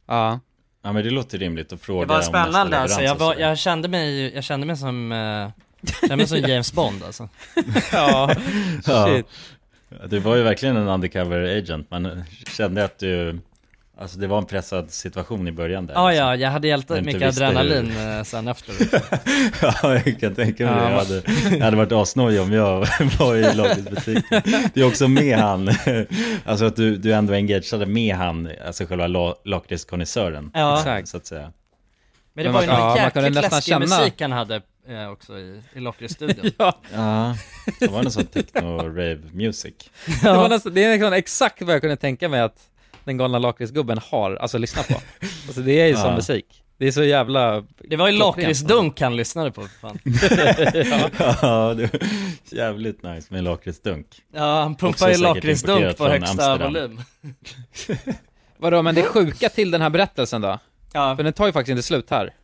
[0.07, 0.41] Ja.
[0.83, 3.89] ja men det låter rimligt att fråga Det var spännande alltså, jag, var, jag kände
[3.89, 5.51] mig, jag kände mig som, eh,
[6.01, 7.29] kände mig som James Bond alltså.
[7.93, 8.35] ja.
[8.87, 9.07] Ja.
[9.07, 9.27] Shit.
[10.07, 12.25] Du var ju verkligen en undercover agent, man
[12.57, 13.41] kände att du
[14.01, 16.27] Alltså det var en pressad situation i början där Ja liksom.
[16.27, 18.75] ja, jag hade hjälpt mycket adrenalin hur- eh, sen efter.
[19.83, 20.91] Ja, jag kan tänka mig Ja, det.
[20.91, 22.79] Jag hade, jag hade varit asnojig om jag
[23.19, 24.43] var i lakritsbutiken.
[24.75, 25.69] Det är också med han,
[26.45, 30.51] alltså att du, du ändå engagerade med han, alltså själva la- lakritskonnässören.
[30.55, 30.79] Ja.
[30.79, 31.09] Exakt.
[31.09, 31.53] Så att säga.
[32.33, 35.61] Men det var ju någon ja, jäkligt läskig känna- musik han hade eh, också i,
[35.75, 36.51] i lakritsstudion.
[36.59, 36.79] ja.
[36.95, 37.37] Ja,
[37.81, 39.75] det var någon sån techno-rave music.
[40.23, 42.59] Det, var nästan, det är nästan exakt vad jag kunde tänka mig att
[43.05, 44.95] den galna lakritsgubben har, alltså lyssna på.
[45.47, 46.15] Alltså det är ju sån Ja.
[46.17, 46.63] musik.
[46.79, 47.65] Det är så jävla...
[47.79, 49.99] Det var ju lakritsdunk han lyssnade på för fan.
[51.43, 52.01] ja, det var
[52.59, 54.07] jävligt nice med en lakritsdunk.
[54.35, 56.73] Ja, han pumpar ju lakritsdunk på högsta Amsterdam.
[56.73, 57.01] volym.
[58.59, 60.59] Vadå, men det sjuka till den här berättelsen då?
[60.93, 61.17] Ja.
[61.17, 62.35] För den tar ju faktiskt inte slut här.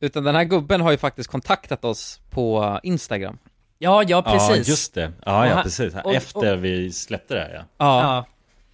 [0.00, 3.38] Utan den här gubben har ju faktiskt kontaktat oss på Instagram.
[3.78, 4.48] Ja, ja precis.
[4.66, 5.12] Ja, just det.
[5.26, 5.94] Ja, Och ja precis.
[6.04, 7.64] och- Efter vi släppte det här ja.
[7.78, 8.26] Ja.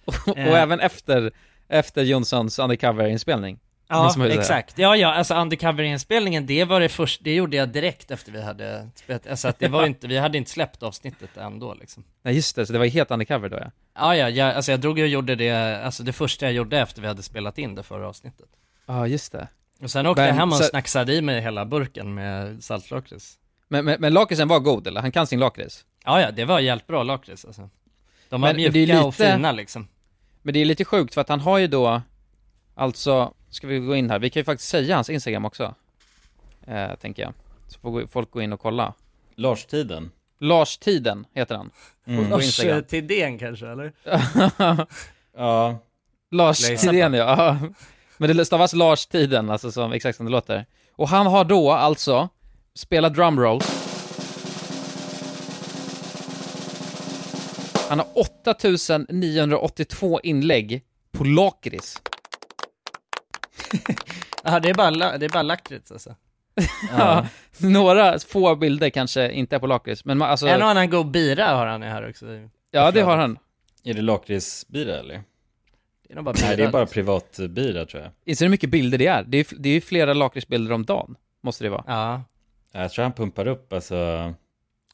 [0.05, 0.61] Ja, Och, Eh.
[0.61, 1.31] även efter,
[1.67, 3.59] efter Jonssons undercover-inspelning.
[3.89, 4.77] ja exakt.
[4.77, 8.89] Ja, ja, alltså undercover-inspelningen, det var det först, det gjorde jag direkt efter vi hade
[8.95, 12.03] spelat, alltså att det var inte, vi hade inte släppt avsnittet ändå liksom.
[12.21, 13.71] Nej just det, så det var helt undercover då ja.
[13.95, 17.01] Ja, ja, jag, alltså jag drog och gjorde det, alltså det första jag gjorde efter
[17.01, 18.49] vi hade spelat in det förra avsnittet.
[18.85, 19.47] Ja just det.
[19.81, 23.37] Och sen åkte Men jag hem och så- snacksade i mig hela burken med saltlakrits.
[23.67, 25.01] Men, men, men lakritsen var god eller?
[25.01, 25.85] Han kan sin lakrits?
[26.05, 27.69] Ja, ja, det var jävligt bra lakrits alltså.
[28.29, 29.87] De var Men mjuka och lite- fina liksom.
[30.45, 32.01] Men det är lite sjukt för att han har ju då,
[32.75, 35.75] alltså, ska vi gå in här, vi kan ju faktiskt säga hans Instagram också.
[36.67, 37.33] Eh, tänker jag.
[37.67, 38.93] Så får folk gå in och kolla.
[39.35, 40.11] Lars-tiden.
[40.39, 41.71] Lars Tiden heter han.
[42.07, 42.29] Mm.
[42.29, 42.77] På Instagram.
[42.77, 43.93] Lars Tidén kanske eller?
[45.37, 45.77] Ja,
[46.31, 47.57] Lars Skulle jag gissa Tidén ja.
[48.17, 50.65] Men det stavas Lars Tiden, alltså som, exakt som det låter.
[50.91, 52.29] Och han har då alltså
[52.73, 53.61] spelat drumroll.
[57.89, 60.81] Han har 8982 inlägg
[61.11, 62.01] på lakrits.
[64.47, 66.15] Ja, det är bara, la- det är bara lakrits alltså.
[66.97, 67.27] Ja.
[67.57, 70.47] Några få bilder kanske inte är på lakrits, men man, alltså...
[70.47, 72.25] En och annan god bira har han ju här också.
[72.71, 73.39] Ja, det har han.
[73.83, 75.21] är det lakritsbira eller?
[76.07, 78.11] Det är nog bara Nej, det bira, är bara privatbira tror jag.
[78.25, 79.23] Inser du hur mycket bilder det är?
[79.23, 81.83] Det är, det är ju flera lakritsbilder om dagen, måste det vara.
[81.87, 82.23] Ja.
[82.71, 84.33] Ja, Jag tror han pumpar upp alltså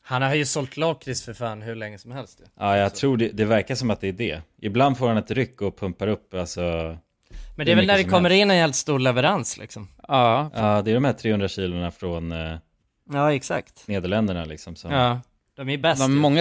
[0.04, 2.42] Han har ju sålt lakrits för fan hur länge som helst.
[2.60, 4.42] Ja, jag tror det, det verkar som att det är det.
[4.62, 6.62] Ibland får han ett ryck och pumpar upp, alltså...
[7.58, 8.42] Men det är väl när det kommer helst.
[8.42, 9.88] in en helt stor leverans liksom.
[10.08, 12.56] Ja, Ja, det är de här 300 kilorna från eh,
[13.12, 13.88] Ja, exakt.
[13.88, 14.76] Nederländerna liksom.
[14.76, 15.22] Som, Ja,
[15.56, 16.18] de är bäst de ju.
[16.20, 16.41] många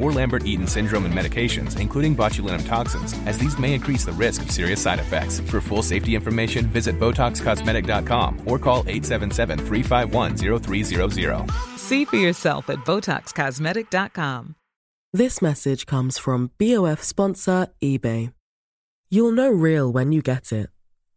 [0.01, 4.49] or Lambert-Eaton syndrome and medications, including botulinum toxins, as these may increase the risk of
[4.49, 5.41] serious side effects.
[5.41, 11.77] For full safety information, visit BotoxCosmetic.com or call 877-351-0300.
[11.77, 14.55] See for yourself at BotoxCosmetic.com.
[15.13, 18.31] This message comes from BOF sponsor eBay.
[19.09, 20.69] You'll know real when you get it.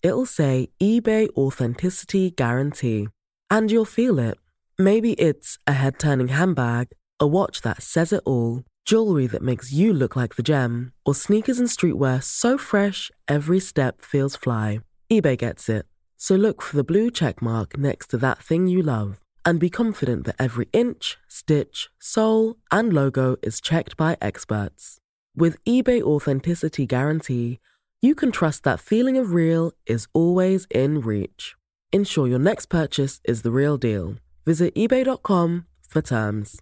[0.02, 3.06] It'll say eBay Authenticity Guarantee.
[3.48, 4.36] And you'll feel it.
[4.76, 6.88] Maybe it's a head turning handbag,
[7.20, 11.14] a watch that says it all, jewelry that makes you look like the gem, or
[11.14, 14.80] sneakers and streetwear so fresh every step feels fly.
[15.10, 15.86] eBay gets it.
[16.16, 19.70] So look for the blue check mark next to that thing you love and be
[19.70, 24.98] confident that every inch, stitch, sole, and logo is checked by experts.
[25.36, 27.58] With eBay Authenticity Guarantee,
[28.00, 31.54] you can trust that feeling of real is always in reach.
[31.92, 34.16] Ensure your next purchase is the real deal.
[34.46, 36.60] Visit eBay.com for terms.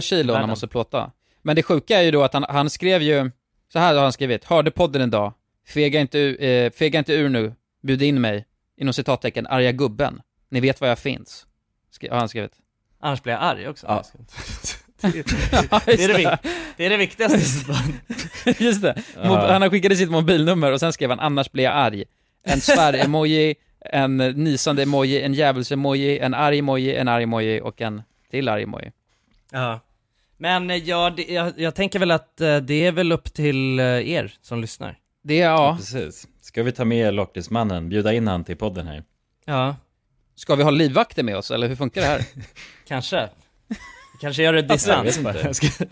[0.00, 1.10] Kilo när man måste plåta.
[1.42, 3.30] Men det sjuka är ju då att han, han skrev ju,
[3.72, 5.32] så här har han skrivit, hörde podden idag,
[5.68, 8.46] fega inte, ur- eh, fega inte ur nu, bjud in mig,
[8.76, 10.20] inom citattecken, arga gubben.
[10.50, 11.46] Ni vet var jag finns.
[11.90, 12.52] Skri- har han skrivit.
[13.00, 13.86] Annars blir jag arg också.
[13.86, 14.04] Ja.
[15.00, 15.10] det,
[15.86, 16.38] det, är det,
[16.76, 17.38] det är det viktigaste.
[18.64, 19.02] Just det.
[19.22, 22.04] Han har skickat sitt mobilnummer och sen skrev han annars blir jag arg.
[22.44, 28.02] En svär-emoji, en nysande emoji, en djävuls-emoji, en arg emoji, en arg emoji och en
[28.30, 28.90] till arg emoji.
[29.52, 29.80] Ja.
[30.38, 33.78] Men eh, ja, det, jag, jag tänker väl att eh, det är väl upp till
[33.80, 34.98] eh, er som lyssnar.
[35.22, 35.74] Det är, ja.
[35.78, 36.28] Precis.
[36.40, 39.04] Ska vi ta med Lakritsmannen, bjuda in han till podden här?
[39.44, 39.76] Ja.
[40.34, 42.22] Ska vi ha livvakter med oss, eller hur funkar det här?
[42.88, 43.28] Kanske.
[43.68, 45.48] Vi kanske gör det jag distans vet bara.
[45.48, 45.86] inte.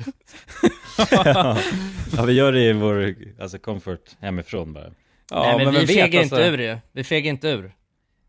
[1.24, 1.58] ja.
[2.16, 4.84] ja, vi gör det i vår, alltså comfort hemifrån bara.
[5.30, 6.36] Nej men, vi vem vet, fegar alltså.
[6.36, 6.78] inte ur ju.
[6.92, 7.74] Vi fegar inte ur.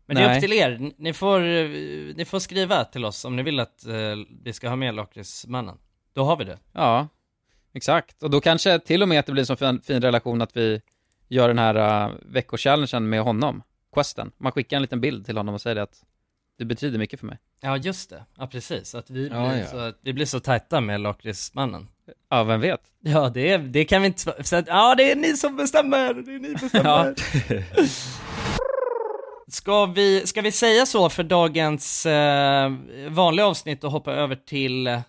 [0.06, 0.36] Men det är Nej.
[0.36, 0.78] upp till er.
[0.78, 1.68] Ni- Ni får, eh,
[2.16, 3.94] ni får skriva till oss om ni vill att eh,
[4.44, 5.76] vi ska ha med Lakritsmannen.
[6.12, 6.58] Då har vi det.
[6.72, 7.08] Ja,
[7.72, 8.22] exakt.
[8.22, 10.56] Och då kanske till och med att det blir en så fin, fin relation att
[10.56, 10.80] vi
[11.28, 13.62] gör den här uh, veckochallengen med honom,
[13.94, 14.32] questen.
[14.38, 16.04] Man skickar en liten bild till honom och säger det att
[16.58, 17.38] du betyder mycket för mig.
[17.60, 18.94] Ja just det, ja precis.
[18.94, 19.66] Att vi, Ja, blir, ja.
[19.66, 21.88] Så, att vi blir så tajta med Lakritsmannen.
[22.30, 22.80] Ja, vem vet?
[23.00, 26.14] Ja det, är, det kan vi inte, så att, ja det är ni som bestämmer,
[26.14, 27.14] det är ni bestämmer.
[29.50, 32.72] Ska vi, ska vi säga så för dagens eh,
[33.08, 35.00] vanliga avsnitt och hoppa över till,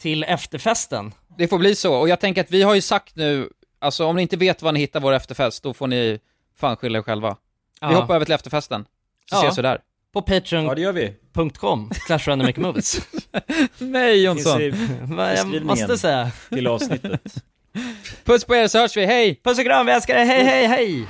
[0.00, 1.14] till efterfesten?
[1.38, 3.48] Det får bli så, och jag tänker att vi har ju sagt nu,
[3.78, 6.18] alltså om ni inte vet var ni hittar vår efterfest, då får ni
[6.60, 7.30] fan skylla er själva.
[7.80, 8.00] Vi Ja.
[8.00, 8.84] hoppar över till efterfesten,
[9.30, 9.42] så Ja.
[9.42, 9.80] ses vi där.
[10.12, 11.94] På patreon.com, Ja, vi.
[12.06, 13.00] slash random make movies.
[13.78, 14.60] Nej Jonsson!
[15.02, 16.30] Vad jag måste säga.
[16.48, 17.20] Till avsnittet.
[18.24, 19.40] Puss på er så hörs vi, hej!
[19.44, 21.06] Puss och kram, vi älskar er, hej hej hej!